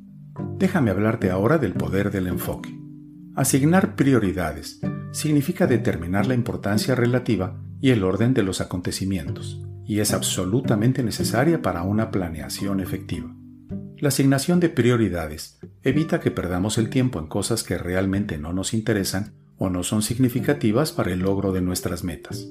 Déjame 0.57 0.91
hablarte 0.91 1.31
ahora 1.31 1.59
del 1.59 1.75
poder 1.75 2.11
del 2.11 2.29
enfoque. 2.29 2.79
Asignar 3.35 3.97
prioridades 3.97 4.81
significa 5.13 5.67
determinar 5.67 6.27
la 6.27 6.35
importancia 6.35 6.95
relativa 6.95 7.61
y 7.81 7.91
el 7.91 8.03
orden 8.05 8.35
de 8.35 8.43
los 8.43 8.61
acontecimientos, 8.61 9.61
y 9.85 10.01
es 10.01 10.13
absolutamente 10.13 11.03
necesaria 11.03 11.61
para 11.61 11.83
una 11.83 12.11
planeación 12.11 12.81
efectiva. 12.81 13.35
La 13.99 14.09
asignación 14.09 14.61
de 14.61 14.69
prioridades 14.69 15.58
evita 15.83 16.21
que 16.21 16.31
perdamos 16.31 16.79
el 16.79 16.91
tiempo 16.91 17.19
en 17.19 17.27
cosas 17.27 17.63
que 17.63 17.79
realmente 17.79 18.39
no 18.39 18.53
nos 18.53 18.75
interesan 18.75 19.33
o 19.59 19.71
no 19.71 19.83
son 19.83 20.03
significativas 20.03 20.93
para 20.93 21.13
el 21.13 21.21
logro 21.21 21.53
de 21.53 21.61
nuestras 21.61 22.05
metas. 22.05 22.49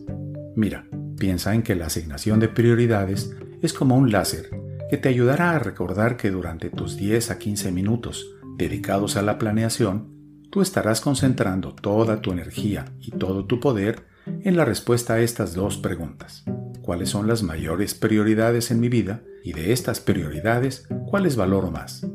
Mira, 0.55 0.87
piensa 1.17 1.53
en 1.53 1.63
que 1.63 1.75
la 1.75 1.87
asignación 1.87 2.39
de 2.39 2.49
prioridades 2.49 3.35
es 3.61 3.73
como 3.73 3.95
un 3.95 4.11
láser 4.11 4.49
que 4.89 4.97
te 4.97 5.09
ayudará 5.09 5.51
a 5.51 5.59
recordar 5.59 6.17
que 6.17 6.31
durante 6.31 6.69
tus 6.69 6.95
10 6.97 7.31
a 7.31 7.37
15 7.37 7.71
minutos 7.71 8.25
dedicados 8.57 9.17
a 9.17 9.21
la 9.21 9.37
planeación, 9.37 10.17
tú 10.49 10.61
estarás 10.61 11.01
concentrando 11.01 11.73
toda 11.73 12.21
tu 12.21 12.31
energía 12.31 12.85
y 12.99 13.11
todo 13.11 13.45
tu 13.45 13.59
poder 13.59 14.05
en 14.25 14.57
la 14.57 14.65
respuesta 14.65 15.15
a 15.15 15.19
estas 15.19 15.53
dos 15.53 15.77
preguntas. 15.77 16.43
¿Cuáles 16.81 17.09
son 17.09 17.27
las 17.27 17.43
mayores 17.43 17.93
prioridades 17.93 18.71
en 18.71 18.79
mi 18.79 18.89
vida? 18.89 19.21
Y 19.43 19.53
de 19.53 19.73
estas 19.73 19.99
prioridades, 19.99 20.87
¿cuáles 21.05 21.35
valoro 21.35 21.69
más? 21.69 22.05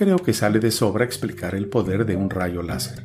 Creo 0.00 0.16
que 0.16 0.32
sale 0.32 0.60
de 0.60 0.70
sobra 0.70 1.04
explicar 1.04 1.54
el 1.54 1.68
poder 1.68 2.06
de 2.06 2.16
un 2.16 2.30
rayo 2.30 2.62
láser. 2.62 3.04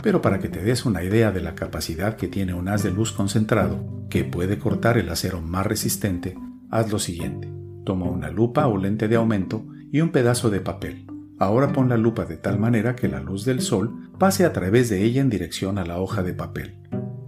Pero 0.00 0.22
para 0.22 0.38
que 0.38 0.48
te 0.48 0.62
des 0.62 0.86
una 0.86 1.02
idea 1.02 1.32
de 1.32 1.40
la 1.40 1.56
capacidad 1.56 2.14
que 2.14 2.28
tiene 2.28 2.54
un 2.54 2.68
haz 2.68 2.84
de 2.84 2.92
luz 2.92 3.10
concentrado, 3.10 4.06
que 4.08 4.22
puede 4.22 4.56
cortar 4.56 4.96
el 4.96 5.08
acero 5.08 5.42
más 5.42 5.66
resistente, 5.66 6.38
haz 6.70 6.92
lo 6.92 7.00
siguiente. 7.00 7.52
Toma 7.84 8.06
una 8.06 8.30
lupa 8.30 8.68
o 8.68 8.78
lente 8.78 9.08
de 9.08 9.16
aumento 9.16 9.66
y 9.90 10.02
un 10.02 10.10
pedazo 10.10 10.48
de 10.48 10.60
papel. 10.60 11.08
Ahora 11.40 11.72
pon 11.72 11.88
la 11.88 11.96
lupa 11.96 12.26
de 12.26 12.36
tal 12.36 12.60
manera 12.60 12.94
que 12.94 13.08
la 13.08 13.18
luz 13.18 13.44
del 13.44 13.60
sol 13.60 14.12
pase 14.16 14.44
a 14.44 14.52
través 14.52 14.88
de 14.88 15.02
ella 15.02 15.22
en 15.22 15.30
dirección 15.30 15.78
a 15.78 15.84
la 15.84 15.98
hoja 15.98 16.22
de 16.22 16.32
papel. 16.32 16.78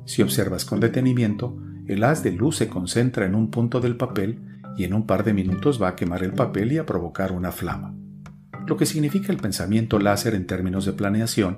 Si 0.06 0.22
observas 0.22 0.64
con 0.64 0.78
detenimiento, 0.78 1.58
el 1.88 2.04
haz 2.04 2.22
de 2.22 2.30
luz 2.30 2.58
se 2.58 2.68
concentra 2.68 3.26
en 3.26 3.34
un 3.34 3.50
punto 3.50 3.80
del 3.80 3.96
papel 3.96 4.38
y 4.76 4.84
en 4.84 4.94
un 4.94 5.08
par 5.08 5.24
de 5.24 5.32
minutos 5.32 5.82
va 5.82 5.88
a 5.88 5.96
quemar 5.96 6.22
el 6.22 6.34
papel 6.34 6.70
y 6.70 6.78
a 6.78 6.86
provocar 6.86 7.32
una 7.32 7.50
flama. 7.50 7.97
Lo 8.68 8.76
que 8.76 8.84
significa 8.84 9.32
el 9.32 9.38
pensamiento 9.38 9.98
láser 9.98 10.34
en 10.34 10.46
términos 10.46 10.84
de 10.84 10.92
planeación 10.92 11.56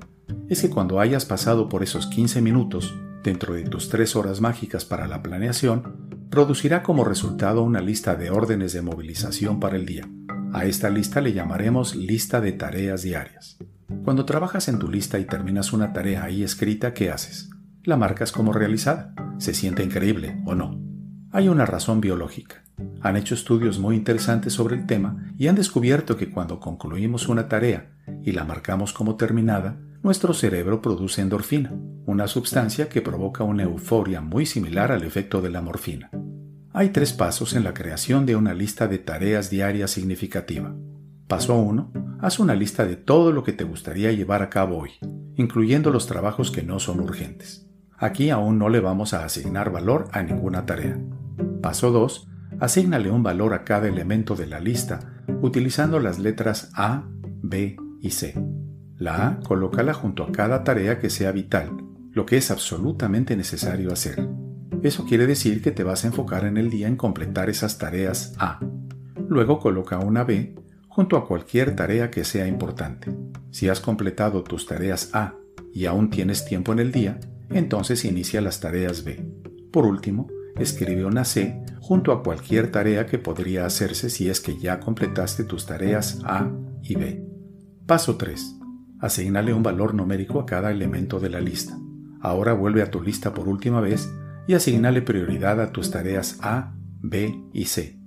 es 0.48 0.60
que 0.60 0.70
cuando 0.70 1.00
hayas 1.00 1.24
pasado 1.24 1.68
por 1.68 1.82
esos 1.82 2.06
15 2.06 2.40
minutos, 2.40 2.96
dentro 3.24 3.52
de 3.54 3.64
tus 3.64 3.88
3 3.88 4.14
horas 4.14 4.40
mágicas 4.40 4.84
para 4.84 5.08
la 5.08 5.20
planeación, 5.20 6.28
producirá 6.30 6.84
como 6.84 7.02
resultado 7.02 7.64
una 7.64 7.80
lista 7.80 8.14
de 8.14 8.30
órdenes 8.30 8.72
de 8.72 8.82
movilización 8.82 9.58
para 9.58 9.74
el 9.74 9.86
día. 9.86 10.08
A 10.52 10.66
esta 10.66 10.88
lista 10.88 11.20
le 11.20 11.32
llamaremos 11.32 11.96
lista 11.96 12.40
de 12.40 12.52
tareas 12.52 13.02
diarias. 13.02 13.58
Cuando 14.04 14.24
trabajas 14.24 14.68
en 14.68 14.78
tu 14.78 14.88
lista 14.88 15.18
y 15.18 15.24
terminas 15.24 15.72
una 15.72 15.92
tarea 15.92 16.22
ahí 16.22 16.44
escrita, 16.44 16.94
¿qué 16.94 17.10
haces? 17.10 17.50
La 17.82 17.96
marcas 17.96 18.30
como 18.30 18.52
realizada. 18.52 19.14
¿Se 19.38 19.52
siente 19.52 19.82
increíble 19.82 20.40
o 20.46 20.54
no? 20.54 20.80
Hay 21.32 21.48
una 21.48 21.66
razón 21.66 22.00
biológica. 22.00 22.59
Han 23.02 23.16
hecho 23.16 23.34
estudios 23.34 23.78
muy 23.78 23.96
interesantes 23.96 24.52
sobre 24.52 24.76
el 24.76 24.86
tema 24.86 25.32
y 25.38 25.48
han 25.48 25.56
descubierto 25.56 26.16
que 26.16 26.30
cuando 26.30 26.60
concluimos 26.60 27.28
una 27.28 27.48
tarea 27.48 27.92
y 28.22 28.32
la 28.32 28.44
marcamos 28.44 28.92
como 28.92 29.16
terminada, 29.16 29.78
nuestro 30.02 30.32
cerebro 30.32 30.80
produce 30.80 31.20
endorfina, 31.20 31.72
una 32.06 32.26
sustancia 32.26 32.88
que 32.88 33.02
provoca 33.02 33.44
una 33.44 33.64
euforia 33.64 34.20
muy 34.20 34.46
similar 34.46 34.92
al 34.92 35.02
efecto 35.02 35.42
de 35.42 35.50
la 35.50 35.60
morfina. 35.60 36.10
Hay 36.72 36.90
tres 36.90 37.12
pasos 37.12 37.54
en 37.54 37.64
la 37.64 37.74
creación 37.74 38.26
de 38.26 38.36
una 38.36 38.54
lista 38.54 38.86
de 38.86 38.98
tareas 38.98 39.50
diarias 39.50 39.90
significativa. 39.90 40.74
Paso 41.26 41.56
1. 41.56 41.92
Haz 42.20 42.38
una 42.38 42.54
lista 42.54 42.86
de 42.86 42.96
todo 42.96 43.32
lo 43.32 43.44
que 43.44 43.52
te 43.52 43.64
gustaría 43.64 44.12
llevar 44.12 44.42
a 44.42 44.50
cabo 44.50 44.78
hoy, 44.78 44.92
incluyendo 45.36 45.90
los 45.90 46.06
trabajos 46.06 46.50
que 46.50 46.62
no 46.62 46.78
son 46.78 47.00
urgentes. 47.00 47.66
Aquí 47.98 48.30
aún 48.30 48.58
no 48.58 48.68
le 48.68 48.80
vamos 48.80 49.12
a 49.12 49.24
asignar 49.24 49.70
valor 49.70 50.08
a 50.12 50.22
ninguna 50.22 50.64
tarea. 50.64 50.98
Paso 51.60 51.90
2. 51.90 52.29
Asígnale 52.60 53.10
un 53.10 53.22
valor 53.22 53.54
a 53.54 53.64
cada 53.64 53.88
elemento 53.88 54.36
de 54.36 54.46
la 54.46 54.60
lista 54.60 55.00
utilizando 55.40 55.98
las 55.98 56.18
letras 56.18 56.70
A, 56.74 57.08
B 57.42 57.76
y 58.02 58.10
C. 58.10 58.34
La 58.98 59.26
A 59.26 59.40
colócala 59.40 59.94
junto 59.94 60.24
a 60.24 60.30
cada 60.30 60.62
tarea 60.62 60.98
que 60.98 61.08
sea 61.08 61.32
vital, 61.32 61.70
lo 62.12 62.26
que 62.26 62.36
es 62.36 62.50
absolutamente 62.50 63.34
necesario 63.34 63.90
hacer. 63.90 64.28
Eso 64.82 65.06
quiere 65.06 65.26
decir 65.26 65.62
que 65.62 65.70
te 65.70 65.84
vas 65.84 66.04
a 66.04 66.08
enfocar 66.08 66.44
en 66.44 66.58
el 66.58 66.68
día 66.68 66.86
en 66.86 66.96
completar 66.96 67.48
esas 67.48 67.78
tareas 67.78 68.34
A. 68.38 68.60
Luego 69.28 69.58
coloca 69.58 69.98
una 69.98 70.24
B 70.24 70.54
junto 70.88 71.16
a 71.16 71.26
cualquier 71.26 71.74
tarea 71.74 72.10
que 72.10 72.24
sea 72.24 72.46
importante. 72.46 73.10
Si 73.50 73.70
has 73.70 73.80
completado 73.80 74.42
tus 74.42 74.66
tareas 74.66 75.14
A 75.14 75.34
y 75.72 75.86
aún 75.86 76.10
tienes 76.10 76.44
tiempo 76.44 76.72
en 76.72 76.80
el 76.80 76.92
día, 76.92 77.18
entonces 77.48 78.04
inicia 78.04 78.42
las 78.42 78.60
tareas 78.60 79.02
B. 79.02 79.24
Por 79.72 79.86
último, 79.86 80.28
escribe 80.58 81.04
una 81.04 81.24
C 81.24 81.62
junto 81.80 82.12
a 82.12 82.22
cualquier 82.22 82.70
tarea 82.70 83.06
que 83.06 83.18
podría 83.18 83.66
hacerse 83.66 84.10
si 84.10 84.28
es 84.28 84.40
que 84.40 84.58
ya 84.58 84.80
completaste 84.80 85.44
tus 85.44 85.66
tareas 85.66 86.20
A 86.24 86.50
y 86.82 86.94
B. 86.94 87.24
Paso 87.86 88.16
3. 88.16 88.56
Asignale 89.00 89.52
un 89.52 89.62
valor 89.62 89.94
numérico 89.94 90.40
a 90.40 90.46
cada 90.46 90.70
elemento 90.70 91.18
de 91.18 91.30
la 91.30 91.40
lista. 91.40 91.76
Ahora 92.20 92.52
vuelve 92.52 92.82
a 92.82 92.90
tu 92.90 93.02
lista 93.02 93.32
por 93.34 93.48
última 93.48 93.80
vez 93.80 94.12
y 94.46 94.54
asignale 94.54 95.02
prioridad 95.02 95.60
a 95.60 95.72
tus 95.72 95.90
tareas 95.90 96.38
A, 96.42 96.74
B 97.00 97.44
y 97.52 97.64
C. 97.64 97.98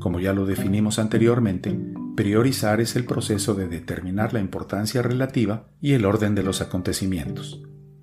Como 0.00 0.18
ya 0.18 0.32
lo 0.32 0.46
definimos 0.46 0.98
anteriormente, 0.98 1.78
priorizar 2.16 2.80
es 2.80 2.96
el 2.96 3.04
proceso 3.04 3.54
de 3.54 3.68
determinar 3.68 4.32
la 4.32 4.40
importancia 4.40 5.02
relativa 5.02 5.68
y 5.80 5.92
el 5.92 6.04
orden 6.04 6.34
de 6.34 6.42
los 6.42 6.60
acontecimientos. 6.60 7.62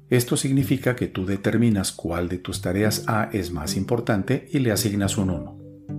Esto 0.10 0.38
significa 0.38 0.96
que 0.96 1.08
tú 1.08 1.26
determinas 1.26 1.92
cuál 1.92 2.30
de 2.30 2.38
tus 2.38 2.62
tareas 2.62 3.04
A 3.08 3.30
es 3.34 3.52
más 3.52 3.76
importante 3.76 4.48
y 4.52 4.60
le 4.60 4.72
asignas 4.72 5.18
un 5.18 5.30
1. 5.30 5.58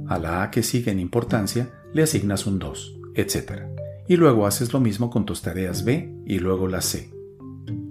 A 0.09 0.19
la 0.19 0.43
A 0.43 0.51
que 0.51 0.63
sigue 0.63 0.91
en 0.91 0.99
importancia 0.99 1.71
le 1.93 2.03
asignas 2.03 2.47
un 2.47 2.59
2, 2.59 3.01
etc 3.15 3.79
y 4.09 4.17
luego 4.17 4.47
haces 4.47 4.73
lo 4.73 4.81
mismo 4.81 5.11
con 5.11 5.27
tus 5.27 5.43
tareas 5.43 5.85
B 5.85 6.11
y 6.25 6.39
luego 6.39 6.67
la 6.67 6.81
C. 6.81 7.11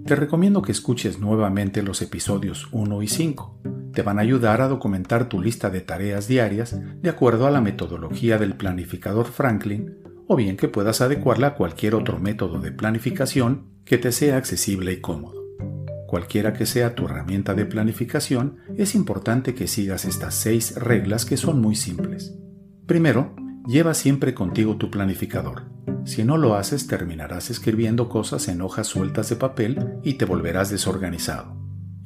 Te 0.04 0.16
recomiendo 0.16 0.62
que 0.62 0.72
escuches 0.72 1.20
nuevamente 1.20 1.82
los 1.82 2.02
episodios 2.02 2.68
1 2.72 3.02
y 3.02 3.08
5. 3.08 3.60
Te 3.92 4.02
van 4.02 4.18
a 4.18 4.22
ayudar 4.22 4.60
a 4.60 4.68
documentar 4.68 5.28
tu 5.28 5.40
lista 5.40 5.70
de 5.70 5.80
tareas 5.80 6.26
diarias 6.26 6.76
de 7.00 7.08
acuerdo 7.08 7.46
a 7.46 7.50
la 7.50 7.60
metodología 7.60 8.36
del 8.36 8.56
planificador 8.56 9.26
Franklin 9.26 9.96
o 10.26 10.34
bien 10.34 10.56
que 10.56 10.68
puedas 10.68 11.00
adecuarla 11.00 11.48
a 11.48 11.54
cualquier 11.54 11.94
otro 11.94 12.18
método 12.18 12.58
de 12.58 12.72
planificación 12.72 13.66
que 13.84 13.96
te 13.96 14.12
sea 14.12 14.36
accesible 14.36 14.92
y 14.92 15.00
cómodo. 15.00 15.37
Cualquiera 16.08 16.54
que 16.54 16.64
sea 16.64 16.94
tu 16.94 17.04
herramienta 17.04 17.52
de 17.52 17.66
planificación, 17.66 18.60
es 18.78 18.94
importante 18.94 19.54
que 19.54 19.66
sigas 19.66 20.06
estas 20.06 20.34
seis 20.34 20.74
reglas 20.74 21.26
que 21.26 21.36
son 21.36 21.60
muy 21.60 21.76
simples. 21.76 22.34
Primero, 22.86 23.36
lleva 23.66 23.92
siempre 23.92 24.32
contigo 24.32 24.78
tu 24.78 24.90
planificador. 24.90 25.64
Si 26.06 26.24
no 26.24 26.38
lo 26.38 26.54
haces, 26.54 26.86
terminarás 26.86 27.50
escribiendo 27.50 28.08
cosas 28.08 28.48
en 28.48 28.62
hojas 28.62 28.86
sueltas 28.86 29.28
de 29.28 29.36
papel 29.36 29.98
y 30.02 30.14
te 30.14 30.24
volverás 30.24 30.70
desorganizado. 30.70 31.54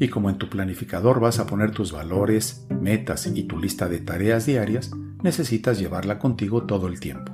Y 0.01 0.09
como 0.09 0.31
en 0.31 0.39
tu 0.39 0.51
planificador 0.51 1.21
vas 1.21 1.39
a 1.39 1.47
poner 1.47 1.71
tus 1.71 1.93
valores, 1.93 2.67
metas 2.71 3.29
y 3.29 3.45
tu 3.45 3.61
lista 3.61 3.89
de 3.89 4.01
tareas 4.01 4.47
diarias, 4.47 4.91
necesitas 5.23 5.79
llevarla 5.79 6.19
contigo 6.19 6.65
todo 6.65 6.89
el 6.89 6.99
tiempo. 6.99 7.33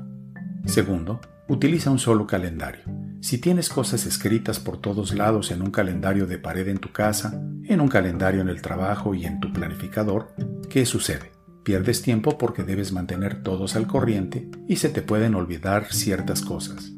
Segundo, 0.66 1.18
utiliza 1.48 1.90
un 1.90 1.98
solo 1.98 2.26
calendario. 2.26 2.97
Si 3.20 3.38
tienes 3.38 3.68
cosas 3.68 4.06
escritas 4.06 4.60
por 4.60 4.80
todos 4.80 5.12
lados 5.12 5.50
en 5.50 5.62
un 5.62 5.72
calendario 5.72 6.26
de 6.26 6.38
pared 6.38 6.68
en 6.68 6.78
tu 6.78 6.92
casa, 6.92 7.42
en 7.64 7.80
un 7.80 7.88
calendario 7.88 8.40
en 8.40 8.48
el 8.48 8.62
trabajo 8.62 9.14
y 9.14 9.26
en 9.26 9.40
tu 9.40 9.52
planificador, 9.52 10.34
¿qué 10.70 10.86
sucede? 10.86 11.32
Pierdes 11.64 12.00
tiempo 12.00 12.38
porque 12.38 12.62
debes 12.62 12.92
mantener 12.92 13.42
todos 13.42 13.74
al 13.74 13.88
corriente 13.88 14.48
y 14.68 14.76
se 14.76 14.88
te 14.88 15.02
pueden 15.02 15.34
olvidar 15.34 15.92
ciertas 15.92 16.42
cosas. 16.42 16.92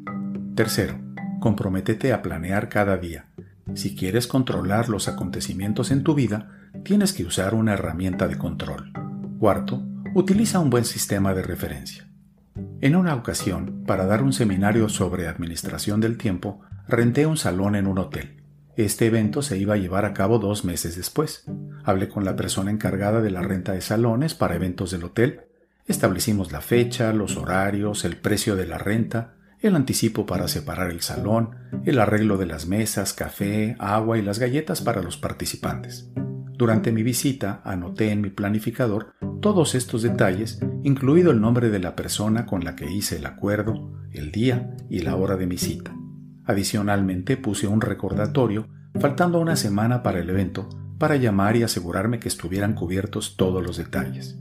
Tercero, 0.55 0.99
comprométete 1.39 2.13
a 2.13 2.21
planear 2.21 2.69
cada 2.69 2.97
día. 2.97 3.25
Si 3.73 3.95
quieres 3.95 4.27
controlar 4.27 4.89
los 4.89 5.07
acontecimientos 5.07 5.89
en 5.89 6.03
tu 6.03 6.13
vida, 6.13 6.51
tienes 6.83 7.13
que 7.13 7.25
usar 7.25 7.55
una 7.55 7.73
herramienta 7.73 8.27
de 8.27 8.37
control. 8.37 8.93
Cuarto, 9.39 9.83
utiliza 10.13 10.59
un 10.59 10.69
buen 10.69 10.85
sistema 10.85 11.33
de 11.33 11.41
referencia. 11.41 12.10
En 12.81 12.95
una 12.95 13.13
ocasión, 13.13 13.83
para 13.85 14.07
dar 14.07 14.23
un 14.23 14.33
seminario 14.33 14.89
sobre 14.89 15.27
administración 15.27 16.01
del 16.01 16.17
tiempo, 16.17 16.61
renté 16.87 17.27
un 17.27 17.37
salón 17.37 17.75
en 17.75 17.85
un 17.85 17.99
hotel. 17.99 18.41
Este 18.75 19.05
evento 19.05 19.43
se 19.43 19.59
iba 19.59 19.75
a 19.75 19.77
llevar 19.77 20.03
a 20.03 20.15
cabo 20.15 20.39
dos 20.39 20.65
meses 20.65 20.95
después. 20.95 21.45
Hablé 21.83 22.09
con 22.09 22.25
la 22.25 22.35
persona 22.35 22.71
encargada 22.71 23.21
de 23.21 23.29
la 23.29 23.43
renta 23.43 23.73
de 23.73 23.81
salones 23.81 24.33
para 24.33 24.55
eventos 24.55 24.89
del 24.89 25.03
hotel. 25.03 25.41
Establecimos 25.85 26.51
la 26.51 26.61
fecha, 26.61 27.13
los 27.13 27.37
horarios, 27.37 28.03
el 28.03 28.17
precio 28.17 28.55
de 28.55 28.65
la 28.65 28.79
renta, 28.79 29.35
el 29.59 29.75
anticipo 29.75 30.25
para 30.25 30.47
separar 30.47 30.89
el 30.89 31.01
salón, 31.01 31.51
el 31.85 31.99
arreglo 31.99 32.37
de 32.37 32.47
las 32.47 32.65
mesas, 32.65 33.13
café, 33.13 33.75
agua 33.77 34.17
y 34.17 34.23
las 34.23 34.39
galletas 34.39 34.81
para 34.81 35.03
los 35.03 35.17
participantes. 35.17 36.09
Durante 36.61 36.91
mi 36.91 37.01
visita 37.01 37.63
anoté 37.63 38.11
en 38.11 38.21
mi 38.21 38.29
planificador 38.29 39.15
todos 39.41 39.73
estos 39.73 40.03
detalles, 40.03 40.59
incluido 40.83 41.31
el 41.31 41.41
nombre 41.41 41.71
de 41.71 41.79
la 41.79 41.95
persona 41.95 42.45
con 42.45 42.63
la 42.63 42.75
que 42.75 42.87
hice 42.87 43.15
el 43.15 43.25
acuerdo, 43.25 43.91
el 44.11 44.31
día 44.31 44.77
y 44.87 44.99
la 44.99 45.15
hora 45.15 45.37
de 45.37 45.47
mi 45.47 45.57
cita. 45.57 45.91
Adicionalmente 46.45 47.35
puse 47.35 47.65
un 47.65 47.81
recordatorio, 47.81 48.67
faltando 48.99 49.39
una 49.39 49.55
semana 49.55 50.03
para 50.03 50.19
el 50.19 50.29
evento, 50.29 50.69
para 50.99 51.15
llamar 51.15 51.57
y 51.57 51.63
asegurarme 51.63 52.19
que 52.19 52.27
estuvieran 52.27 52.75
cubiertos 52.75 53.37
todos 53.37 53.65
los 53.65 53.77
detalles. 53.77 54.37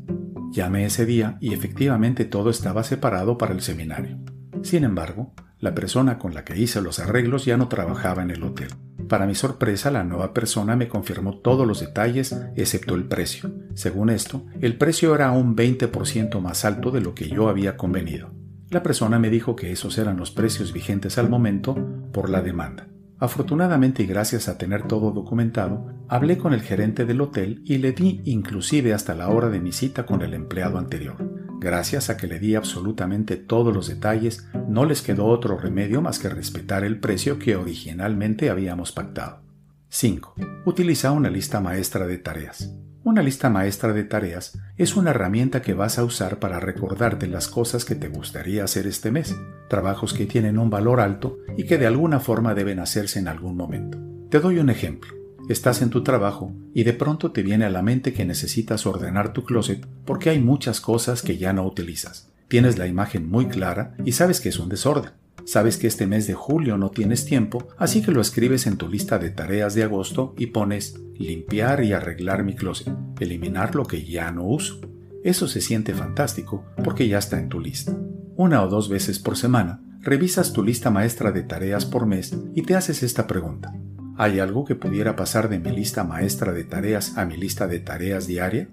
Llamé 0.52 0.84
ese 0.84 1.06
día 1.06 1.38
y 1.40 1.54
efectivamente 1.54 2.26
todo 2.26 2.50
estaba 2.50 2.84
separado 2.84 3.38
para 3.38 3.54
el 3.54 3.62
seminario. 3.62 4.18
Sin 4.62 4.84
embargo, 4.84 5.32
la 5.58 5.74
persona 5.74 6.18
con 6.18 6.34
la 6.34 6.44
que 6.44 6.60
hice 6.60 6.82
los 6.82 6.98
arreglos 6.98 7.46
ya 7.46 7.56
no 7.56 7.68
trabajaba 7.68 8.22
en 8.22 8.30
el 8.30 8.42
hotel. 8.42 8.68
Para 9.10 9.26
mi 9.26 9.34
sorpresa, 9.34 9.90
la 9.90 10.04
nueva 10.04 10.32
persona 10.32 10.76
me 10.76 10.86
confirmó 10.86 11.38
todos 11.38 11.66
los 11.66 11.80
detalles 11.80 12.32
excepto 12.54 12.94
el 12.94 13.06
precio. 13.06 13.50
Según 13.74 14.08
esto, 14.08 14.46
el 14.60 14.78
precio 14.78 15.16
era 15.16 15.32
un 15.32 15.56
20% 15.56 16.40
más 16.40 16.64
alto 16.64 16.92
de 16.92 17.00
lo 17.00 17.12
que 17.12 17.28
yo 17.28 17.48
había 17.48 17.76
convenido. 17.76 18.30
La 18.68 18.84
persona 18.84 19.18
me 19.18 19.28
dijo 19.28 19.56
que 19.56 19.72
esos 19.72 19.98
eran 19.98 20.16
los 20.16 20.30
precios 20.30 20.72
vigentes 20.72 21.18
al 21.18 21.28
momento 21.28 21.74
por 22.12 22.30
la 22.30 22.40
demanda. 22.40 22.86
Afortunadamente 23.18 24.04
y 24.04 24.06
gracias 24.06 24.48
a 24.48 24.58
tener 24.58 24.86
todo 24.86 25.10
documentado, 25.10 25.88
hablé 26.06 26.38
con 26.38 26.54
el 26.54 26.62
gerente 26.62 27.04
del 27.04 27.20
hotel 27.20 27.62
y 27.64 27.78
le 27.78 27.90
di 27.90 28.22
inclusive 28.26 28.94
hasta 28.94 29.16
la 29.16 29.28
hora 29.28 29.48
de 29.48 29.58
mi 29.58 29.72
cita 29.72 30.06
con 30.06 30.22
el 30.22 30.34
empleado 30.34 30.78
anterior. 30.78 31.16
Gracias 31.60 32.08
a 32.08 32.16
que 32.16 32.26
le 32.26 32.38
di 32.38 32.54
absolutamente 32.54 33.36
todos 33.36 33.74
los 33.74 33.86
detalles, 33.86 34.48
no 34.66 34.86
les 34.86 35.02
quedó 35.02 35.26
otro 35.26 35.58
remedio 35.58 36.00
más 36.00 36.18
que 36.18 36.30
respetar 36.30 36.84
el 36.84 37.00
precio 37.00 37.38
que 37.38 37.54
originalmente 37.54 38.48
habíamos 38.48 38.92
pactado. 38.92 39.42
5. 39.90 40.36
Utiliza 40.64 41.10
una 41.10 41.28
lista 41.28 41.60
maestra 41.60 42.06
de 42.06 42.16
tareas. 42.16 42.74
Una 43.04 43.22
lista 43.22 43.50
maestra 43.50 43.92
de 43.92 44.04
tareas 44.04 44.58
es 44.78 44.96
una 44.96 45.10
herramienta 45.10 45.60
que 45.60 45.74
vas 45.74 45.98
a 45.98 46.04
usar 46.04 46.38
para 46.38 46.60
recordarte 46.60 47.26
las 47.26 47.46
cosas 47.46 47.84
que 47.84 47.94
te 47.94 48.08
gustaría 48.08 48.64
hacer 48.64 48.86
este 48.86 49.10
mes, 49.10 49.36
trabajos 49.68 50.14
que 50.14 50.24
tienen 50.24 50.58
un 50.58 50.70
valor 50.70 50.98
alto 50.98 51.40
y 51.58 51.64
que 51.64 51.76
de 51.76 51.86
alguna 51.86 52.20
forma 52.20 52.54
deben 52.54 52.78
hacerse 52.78 53.18
en 53.18 53.28
algún 53.28 53.58
momento. 53.58 53.98
Te 54.30 54.40
doy 54.40 54.60
un 54.60 54.70
ejemplo. 54.70 55.19
Estás 55.48 55.82
en 55.82 55.90
tu 55.90 56.02
trabajo 56.02 56.52
y 56.74 56.84
de 56.84 56.92
pronto 56.92 57.32
te 57.32 57.42
viene 57.42 57.64
a 57.64 57.70
la 57.70 57.82
mente 57.82 58.12
que 58.12 58.24
necesitas 58.24 58.86
ordenar 58.86 59.32
tu 59.32 59.44
closet 59.44 59.86
porque 60.04 60.30
hay 60.30 60.38
muchas 60.38 60.80
cosas 60.80 61.22
que 61.22 61.38
ya 61.38 61.52
no 61.52 61.66
utilizas. 61.66 62.30
Tienes 62.48 62.78
la 62.78 62.86
imagen 62.86 63.28
muy 63.28 63.46
clara 63.46 63.94
y 64.04 64.12
sabes 64.12 64.40
que 64.40 64.48
es 64.48 64.58
un 64.58 64.68
desorden. 64.68 65.12
Sabes 65.44 65.76
que 65.76 65.86
este 65.86 66.06
mes 66.06 66.26
de 66.26 66.34
julio 66.34 66.76
no 66.76 66.90
tienes 66.90 67.24
tiempo, 67.24 67.68
así 67.78 68.02
que 68.02 68.12
lo 68.12 68.20
escribes 68.20 68.66
en 68.66 68.76
tu 68.76 68.88
lista 68.88 69.18
de 69.18 69.30
tareas 69.30 69.74
de 69.74 69.82
agosto 69.82 70.34
y 70.38 70.46
pones 70.46 71.00
limpiar 71.18 71.82
y 71.82 71.92
arreglar 71.92 72.44
mi 72.44 72.54
closet, 72.54 72.92
eliminar 73.18 73.74
lo 73.74 73.84
que 73.84 74.04
ya 74.04 74.30
no 74.30 74.44
uso. 74.44 74.80
Eso 75.24 75.48
se 75.48 75.60
siente 75.60 75.94
fantástico 75.94 76.64
porque 76.84 77.08
ya 77.08 77.18
está 77.18 77.38
en 77.38 77.48
tu 77.48 77.60
lista. 77.60 77.96
Una 78.36 78.62
o 78.62 78.68
dos 78.68 78.88
veces 78.88 79.18
por 79.18 79.36
semana, 79.36 79.82
revisas 80.00 80.52
tu 80.52 80.62
lista 80.62 80.90
maestra 80.90 81.32
de 81.32 81.42
tareas 81.42 81.84
por 81.84 82.06
mes 82.06 82.36
y 82.54 82.62
te 82.62 82.74
haces 82.74 83.02
esta 83.02 83.26
pregunta. 83.26 83.74
¿Hay 84.22 84.38
algo 84.38 84.66
que 84.66 84.74
pudiera 84.74 85.16
pasar 85.16 85.48
de 85.48 85.58
mi 85.58 85.70
lista 85.70 86.04
maestra 86.04 86.52
de 86.52 86.64
tareas 86.64 87.16
a 87.16 87.24
mi 87.24 87.38
lista 87.38 87.66
de 87.66 87.78
tareas 87.78 88.26
diaria? 88.26 88.68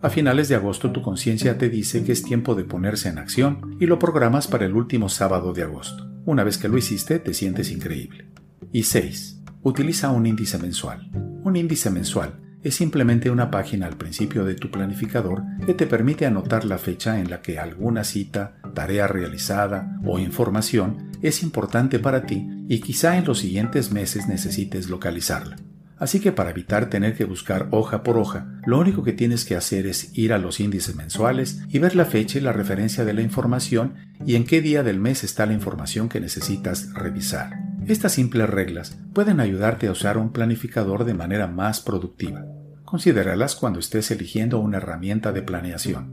A 0.00 0.08
finales 0.08 0.48
de 0.48 0.54
agosto 0.54 0.90
tu 0.90 1.02
conciencia 1.02 1.58
te 1.58 1.68
dice 1.68 2.02
que 2.02 2.12
es 2.12 2.22
tiempo 2.22 2.54
de 2.54 2.64
ponerse 2.64 3.10
en 3.10 3.18
acción 3.18 3.76
y 3.78 3.84
lo 3.84 3.98
programas 3.98 4.48
para 4.48 4.64
el 4.64 4.72
último 4.72 5.10
sábado 5.10 5.52
de 5.52 5.64
agosto. 5.64 6.10
Una 6.24 6.44
vez 6.44 6.56
que 6.56 6.68
lo 6.68 6.78
hiciste, 6.78 7.18
te 7.18 7.34
sientes 7.34 7.70
increíble. 7.72 8.30
Y 8.72 8.84
6. 8.84 9.42
Utiliza 9.60 10.10
un 10.12 10.24
índice 10.24 10.56
mensual. 10.56 11.10
Un 11.44 11.56
índice 11.56 11.90
mensual 11.90 12.45
es 12.62 12.74
simplemente 12.74 13.30
una 13.30 13.50
página 13.50 13.86
al 13.86 13.96
principio 13.96 14.44
de 14.44 14.54
tu 14.54 14.70
planificador 14.70 15.42
que 15.64 15.74
te 15.74 15.86
permite 15.86 16.26
anotar 16.26 16.64
la 16.64 16.78
fecha 16.78 17.20
en 17.20 17.30
la 17.30 17.42
que 17.42 17.58
alguna 17.58 18.04
cita, 18.04 18.56
tarea 18.74 19.06
realizada 19.06 19.98
o 20.04 20.18
información 20.18 21.10
es 21.22 21.42
importante 21.42 21.98
para 21.98 22.26
ti 22.26 22.48
y 22.68 22.80
quizá 22.80 23.16
en 23.16 23.24
los 23.24 23.38
siguientes 23.38 23.92
meses 23.92 24.28
necesites 24.28 24.88
localizarla. 24.88 25.56
Así 25.98 26.20
que 26.20 26.30
para 26.30 26.50
evitar 26.50 26.90
tener 26.90 27.16
que 27.16 27.24
buscar 27.24 27.68
hoja 27.70 28.02
por 28.02 28.18
hoja, 28.18 28.46
lo 28.66 28.78
único 28.78 29.02
que 29.02 29.14
tienes 29.14 29.46
que 29.46 29.56
hacer 29.56 29.86
es 29.86 30.16
ir 30.16 30.32
a 30.34 30.38
los 30.38 30.60
índices 30.60 30.94
mensuales 30.94 31.62
y 31.68 31.78
ver 31.78 31.96
la 31.96 32.04
fecha 32.04 32.38
y 32.38 32.42
la 32.42 32.52
referencia 32.52 33.04
de 33.04 33.14
la 33.14 33.22
información 33.22 33.94
y 34.26 34.34
en 34.34 34.44
qué 34.44 34.60
día 34.60 34.82
del 34.82 35.00
mes 35.00 35.24
está 35.24 35.46
la 35.46 35.54
información 35.54 36.08
que 36.10 36.20
necesitas 36.20 36.92
revisar. 36.92 37.65
Estas 37.88 38.14
simples 38.14 38.50
reglas 38.50 38.98
pueden 39.12 39.38
ayudarte 39.38 39.86
a 39.86 39.92
usar 39.92 40.18
un 40.18 40.32
planificador 40.32 41.04
de 41.04 41.14
manera 41.14 41.46
más 41.46 41.80
productiva. 41.80 42.44
Considéralas 42.84 43.54
cuando 43.54 43.78
estés 43.78 44.10
eligiendo 44.10 44.58
una 44.58 44.78
herramienta 44.78 45.32
de 45.32 45.42
planeación. 45.42 46.12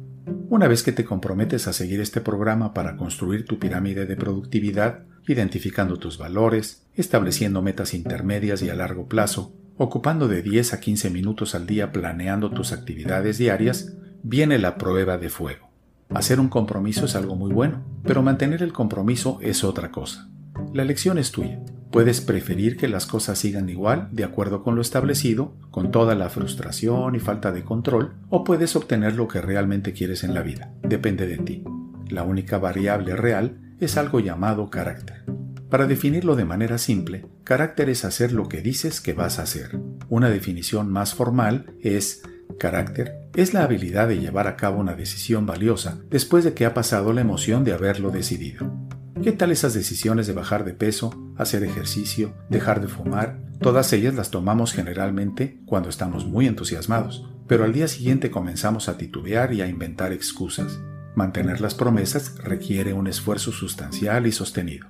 Una 0.50 0.68
vez 0.68 0.84
que 0.84 0.92
te 0.92 1.04
comprometes 1.04 1.68
a 1.68 1.74
seguir 1.74 2.00
este 2.00 2.22
programa 2.22 2.76
para 2.76 2.96
construir 2.96 3.46
tu 3.46 3.58
pirámide 3.58 4.06
de 4.06 4.16
productividad, 4.16 5.06
identificando 5.28 5.98
tus 5.98 6.20
valores, 6.20 6.86
estableciendo 6.94 7.64
metas 7.64 7.96
intermedias 7.96 8.62
y 8.62 8.70
a 8.70 8.76
largo 8.76 9.08
plazo, 9.08 9.56
ocupando 9.76 10.28
de 10.28 10.44
10 10.44 10.74
a 10.74 10.80
15 10.80 11.10
minutos 11.10 11.56
al 11.56 11.66
día 11.66 11.92
planeando 11.92 12.52
tus 12.52 12.72
actividades 12.72 13.40
diarias, 13.40 13.96
viene 14.22 14.60
la 14.60 14.78
prueba 14.78 15.18
de 15.18 15.30
fuego. 15.30 15.72
Hacer 16.14 16.40
un 16.40 16.50
compromiso 16.50 17.06
es 17.06 17.16
algo 17.16 17.36
muy 17.36 17.52
bueno, 17.52 17.84
pero 18.04 18.22
mantener 18.22 18.62
el 18.62 18.74
compromiso 18.74 19.40
es 19.42 19.64
otra 19.64 19.90
cosa. 19.90 20.30
La 20.74 20.82
elección 20.82 21.20
es 21.20 21.32
tuya. 21.32 21.60
Puedes 21.92 22.20
preferir 22.20 22.78
que 22.78 22.88
las 22.88 23.06
cosas 23.06 23.38
sigan 23.38 23.70
igual, 23.70 24.10
de 24.12 24.24
acuerdo 24.24 24.64
con 24.64 24.76
lo 24.76 24.82
establecido, 24.82 25.54
con 25.70 25.92
toda 25.92 26.16
la 26.16 26.30
frustración 26.30 27.14
y 27.14 27.20
falta 27.20 27.52
de 27.52 27.64
control, 27.64 28.16
o 28.30 28.44
puedes 28.44 28.76
obtener 28.76 29.14
lo 29.16 29.28
que 29.28 29.40
realmente 29.40 29.94
quieres 29.94 30.24
en 30.24 30.34
la 30.34 30.42
vida. 30.42 30.74
Depende 30.82 31.28
de 31.28 31.38
ti. 31.38 31.64
La 32.10 32.24
única 32.24 32.58
variable 32.58 33.16
real 33.16 33.60
es 33.80 33.98
algo 33.98 34.20
llamado 34.20 34.72
carácter. 34.72 35.24
Para 35.70 35.86
definirlo 35.86 36.36
de 36.36 36.46
manera 36.46 36.80
simple, 36.80 37.28
carácter 37.44 37.92
es 37.92 38.04
hacer 38.04 38.32
lo 38.32 38.50
que 38.50 38.62
dices 38.62 39.00
que 39.00 39.14
vas 39.14 39.38
a 39.38 39.44
hacer. 39.44 39.80
Una 40.10 40.32
definición 40.32 40.92
más 40.92 41.14
formal 41.14 41.76
es 41.82 42.24
carácter 42.58 43.24
es 43.36 43.54
la 43.54 43.64
habilidad 43.64 44.08
de 44.08 44.20
llevar 44.20 44.48
a 44.48 44.56
cabo 44.56 44.80
una 44.80 44.94
decisión 44.94 45.46
valiosa 45.46 46.00
después 46.10 46.44
de 46.44 46.54
que 46.54 46.66
ha 46.66 46.74
pasado 46.74 47.14
la 47.14 47.22
emoción 47.22 47.64
de 47.64 47.74
haberlo 47.74 48.12
decidido. 48.12 48.72
¿Qué 49.22 49.32
tal 49.32 49.52
esas 49.52 49.74
decisiones 49.74 50.28
de 50.28 50.34
bajar 50.34 50.66
de 50.66 50.74
peso, 50.74 51.14
hacer 51.38 51.64
ejercicio, 51.64 52.34
dejar 52.50 52.82
de 52.82 52.88
fumar? 52.88 53.40
Todas 53.62 53.94
ellas 53.94 54.16
las 54.16 54.32
tomamos 54.32 54.74
generalmente 54.74 55.62
cuando 55.66 55.88
estamos 55.88 56.26
muy 56.26 56.48
entusiasmados, 56.48 57.30
pero 57.48 57.64
al 57.64 57.74
día 57.74 57.88
siguiente 57.88 58.32
comenzamos 58.32 58.90
a 58.90 58.98
titubear 58.98 59.54
y 59.54 59.62
a 59.62 59.68
inventar 59.68 60.12
excusas. 60.12 60.80
Mantener 61.16 61.62
las 61.62 61.76
promesas 61.76 62.36
requiere 62.40 62.94
un 62.94 63.08
esfuerzo 63.08 63.52
sustancial 63.52 64.26
y 64.26 64.32
sostenido. 64.32 64.88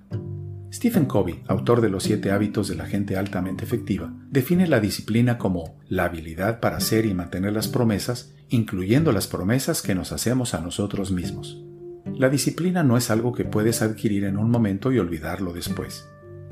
Stephen 0.73 1.05
Covey, 1.05 1.43
autor 1.47 1.81
de 1.81 1.89
Los 1.89 2.03
siete 2.03 2.31
hábitos 2.31 2.67
de 2.67 2.75
la 2.75 2.87
gente 2.87 3.17
altamente 3.17 3.65
efectiva, 3.65 4.11
define 4.29 4.67
la 4.67 4.79
disciplina 4.79 5.37
como 5.37 5.79
la 5.87 6.05
habilidad 6.05 6.61
para 6.61 6.77
hacer 6.77 7.05
y 7.05 7.13
mantener 7.13 7.53
las 7.53 7.67
promesas, 7.67 8.33
incluyendo 8.49 9.11
las 9.11 9.27
promesas 9.27 9.83
que 9.83 9.93
nos 9.93 10.11
hacemos 10.11 10.55
a 10.55 10.61
nosotros 10.61 11.11
mismos. 11.11 11.63
La 12.05 12.29
disciplina 12.29 12.83
no 12.83 12.97
es 12.97 13.09
algo 13.09 13.33
que 13.33 13.45
puedes 13.45 13.81
adquirir 13.81 14.25
en 14.25 14.37
un 14.37 14.51
momento 14.51 14.91
y 14.91 14.99
olvidarlo 14.99 15.53
después. 15.53 16.07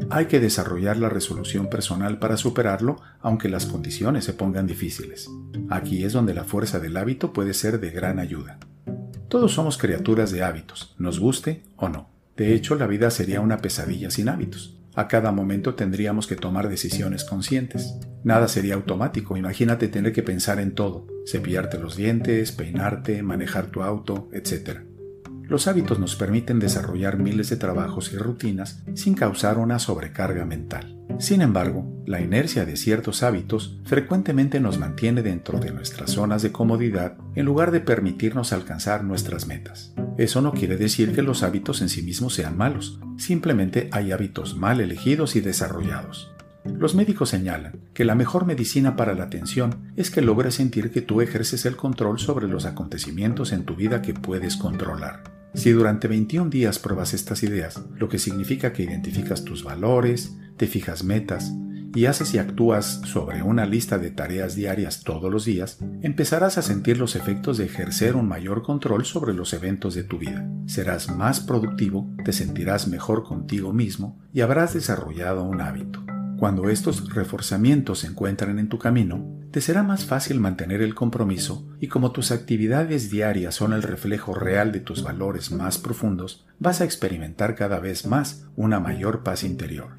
Hay 0.09 0.25
que 0.25 0.39
desarrollar 0.39 0.97
la 0.97 1.09
resolución 1.09 1.67
personal 1.67 2.17
para 2.19 2.37
superarlo, 2.37 3.01
aunque 3.21 3.49
las 3.49 3.65
condiciones 3.65 4.25
se 4.25 4.33
pongan 4.33 4.65
difíciles. 4.65 5.29
Aquí 5.69 6.03
es 6.03 6.13
donde 6.13 6.33
la 6.33 6.43
fuerza 6.43 6.79
del 6.79 6.97
hábito 6.97 7.33
puede 7.33 7.53
ser 7.53 7.79
de 7.79 7.91
gran 7.91 8.19
ayuda. 8.19 8.57
Todos 9.27 9.53
somos 9.53 9.77
criaturas 9.77 10.31
de 10.31 10.43
hábitos, 10.43 10.95
nos 10.97 11.19
guste 11.19 11.63
o 11.75 11.89
no. 11.89 12.09
De 12.35 12.53
hecho, 12.53 12.75
la 12.75 12.87
vida 12.87 13.11
sería 13.11 13.41
una 13.41 13.57
pesadilla 13.57 14.09
sin 14.09 14.29
hábitos. 14.29 14.77
A 14.95 15.07
cada 15.07 15.31
momento 15.31 15.75
tendríamos 15.75 16.27
que 16.27 16.35
tomar 16.35 16.67
decisiones 16.67 17.23
conscientes. 17.23 17.95
Nada 18.23 18.47
sería 18.47 18.73
automático, 18.73 19.37
imagínate 19.37 19.87
tener 19.87 20.11
que 20.11 20.23
pensar 20.23 20.59
en 20.59 20.73
todo, 20.73 21.07
cepillarte 21.25 21.79
los 21.79 21.95
dientes, 21.95 22.51
peinarte, 22.51 23.23
manejar 23.23 23.67
tu 23.67 23.83
auto, 23.83 24.27
etc. 24.33 24.81
Los 25.51 25.67
hábitos 25.67 25.99
nos 25.99 26.15
permiten 26.15 26.59
desarrollar 26.59 27.17
miles 27.19 27.49
de 27.49 27.57
trabajos 27.57 28.13
y 28.13 28.17
rutinas 28.17 28.83
sin 28.93 29.15
causar 29.15 29.57
una 29.57 29.79
sobrecarga 29.79 30.45
mental. 30.45 30.97
Sin 31.19 31.41
embargo, 31.41 31.85
la 32.05 32.21
inercia 32.21 32.63
de 32.63 32.77
ciertos 32.77 33.21
hábitos 33.21 33.77
frecuentemente 33.83 34.61
nos 34.61 34.79
mantiene 34.79 35.23
dentro 35.23 35.59
de 35.59 35.71
nuestras 35.71 36.11
zonas 36.11 36.41
de 36.41 36.53
comodidad 36.53 37.17
en 37.35 37.43
lugar 37.43 37.71
de 37.71 37.81
permitirnos 37.81 38.53
alcanzar 38.53 39.03
nuestras 39.03 39.45
metas. 39.45 39.93
Eso 40.17 40.41
no 40.41 40.53
quiere 40.53 40.77
decir 40.77 41.13
que 41.13 41.21
los 41.21 41.43
hábitos 41.43 41.81
en 41.81 41.89
sí 41.89 42.01
mismos 42.01 42.33
sean 42.33 42.57
malos, 42.57 43.01
simplemente 43.17 43.89
hay 43.91 44.13
hábitos 44.13 44.55
mal 44.55 44.79
elegidos 44.79 45.35
y 45.35 45.41
desarrollados. 45.41 46.31
Los 46.63 46.95
médicos 46.95 47.27
señalan 47.27 47.81
que 47.93 48.05
la 48.05 48.15
mejor 48.15 48.45
medicina 48.45 48.95
para 48.95 49.15
la 49.15 49.25
atención 49.25 49.91
es 49.97 50.11
que 50.11 50.21
logres 50.21 50.55
sentir 50.55 50.91
que 50.91 51.01
tú 51.01 51.19
ejerces 51.19 51.65
el 51.65 51.75
control 51.75 52.19
sobre 52.19 52.47
los 52.47 52.63
acontecimientos 52.63 53.51
en 53.51 53.65
tu 53.65 53.75
vida 53.75 54.01
que 54.01 54.13
puedes 54.13 54.55
controlar. 54.55 55.40
Si 55.53 55.71
durante 55.71 56.07
21 56.07 56.49
días 56.49 56.79
pruebas 56.79 57.13
estas 57.13 57.43
ideas, 57.43 57.81
lo 57.95 58.07
que 58.07 58.19
significa 58.19 58.71
que 58.71 58.83
identificas 58.83 59.43
tus 59.43 59.63
valores, 59.63 60.35
te 60.57 60.67
fijas 60.67 61.03
metas 61.03 61.51
y 61.93 62.05
haces 62.05 62.33
y 62.33 62.37
actúas 62.37 63.01
sobre 63.03 63.43
una 63.43 63.65
lista 63.65 63.97
de 63.97 64.11
tareas 64.11 64.55
diarias 64.55 65.03
todos 65.03 65.31
los 65.31 65.43
días, 65.43 65.79
empezarás 66.01 66.57
a 66.57 66.61
sentir 66.61 66.97
los 66.97 67.15
efectos 67.15 67.57
de 67.57 67.65
ejercer 67.65 68.15
un 68.15 68.27
mayor 68.27 68.63
control 68.63 69.05
sobre 69.05 69.33
los 69.33 69.53
eventos 69.53 69.93
de 69.93 70.03
tu 70.03 70.17
vida. 70.17 70.47
Serás 70.67 71.09
más 71.09 71.41
productivo, 71.41 72.09
te 72.23 72.31
sentirás 72.31 72.87
mejor 72.87 73.23
contigo 73.23 73.73
mismo 73.73 74.19
y 74.33 74.41
habrás 74.41 74.73
desarrollado 74.73 75.43
un 75.43 75.59
hábito. 75.59 76.10
Cuando 76.41 76.69
estos 76.69 77.13
reforzamientos 77.13 77.99
se 77.99 78.07
encuentran 78.07 78.57
en 78.57 78.67
tu 78.67 78.79
camino, 78.79 79.23
te 79.51 79.61
será 79.61 79.83
más 79.83 80.05
fácil 80.05 80.39
mantener 80.39 80.81
el 80.81 80.95
compromiso 80.95 81.69
y 81.79 81.85
como 81.85 82.11
tus 82.11 82.31
actividades 82.31 83.11
diarias 83.11 83.53
son 83.53 83.73
el 83.73 83.83
reflejo 83.83 84.33
real 84.33 84.71
de 84.71 84.79
tus 84.79 85.03
valores 85.03 85.51
más 85.51 85.77
profundos, 85.77 86.47
vas 86.57 86.81
a 86.81 86.83
experimentar 86.83 87.53
cada 87.53 87.79
vez 87.79 88.07
más 88.07 88.47
una 88.55 88.79
mayor 88.79 89.21
paz 89.21 89.43
interior. 89.43 89.89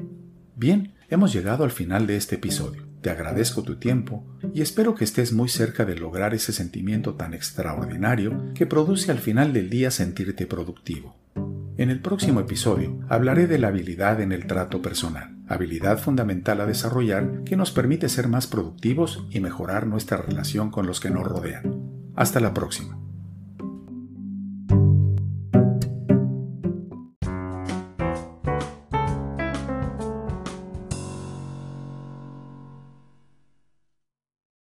Bien, 0.57 0.95
hemos 1.11 1.33
llegado 1.33 1.63
al 1.63 1.71
final 1.71 2.09
de 2.09 2.17
este 2.17 2.35
episodio. 2.35 2.89
Te 3.03 3.11
agradezco 3.11 3.63
tu 3.63 3.77
tiempo 3.77 4.27
y 4.53 4.63
espero 4.63 4.97
que 4.97 5.05
estés 5.05 5.33
muy 5.33 5.49
cerca 5.49 5.85
de 5.85 5.95
lograr 5.95 6.35
ese 6.35 6.53
sentimiento 6.53 7.15
tan 7.15 7.35
extraordinario 7.35 8.53
que 8.55 8.67
produce 8.67 9.13
al 9.13 9.19
final 9.19 9.53
del 9.53 9.71
día 9.71 9.93
sentirte 9.93 10.49
productivo. 10.49 11.15
En 11.77 11.89
el 11.89 12.01
próximo 12.01 12.41
episodio 12.41 12.99
hablaré 13.09 13.47
de 13.47 13.59
la 13.59 13.69
habilidad 13.69 14.21
en 14.21 14.33
el 14.33 14.47
trato 14.47 14.83
personal, 14.83 15.37
habilidad 15.55 15.99
fundamental 15.99 16.61
a 16.61 16.67
desarrollar 16.67 17.45
que 17.45 17.57
nos 17.57 17.73
permite 17.73 18.09
ser 18.09 18.29
más 18.29 18.47
productivos 18.47 19.27
y 19.31 19.41
mejorar 19.41 19.87
nuestra 19.87 20.17
relación 20.17 20.71
con 20.71 20.87
los 20.87 21.01
que 21.01 21.11
nos 21.11 21.27
rodean. 21.27 21.83
Hasta 22.15 22.41
la 22.41 22.55
próxima. 22.55 23.02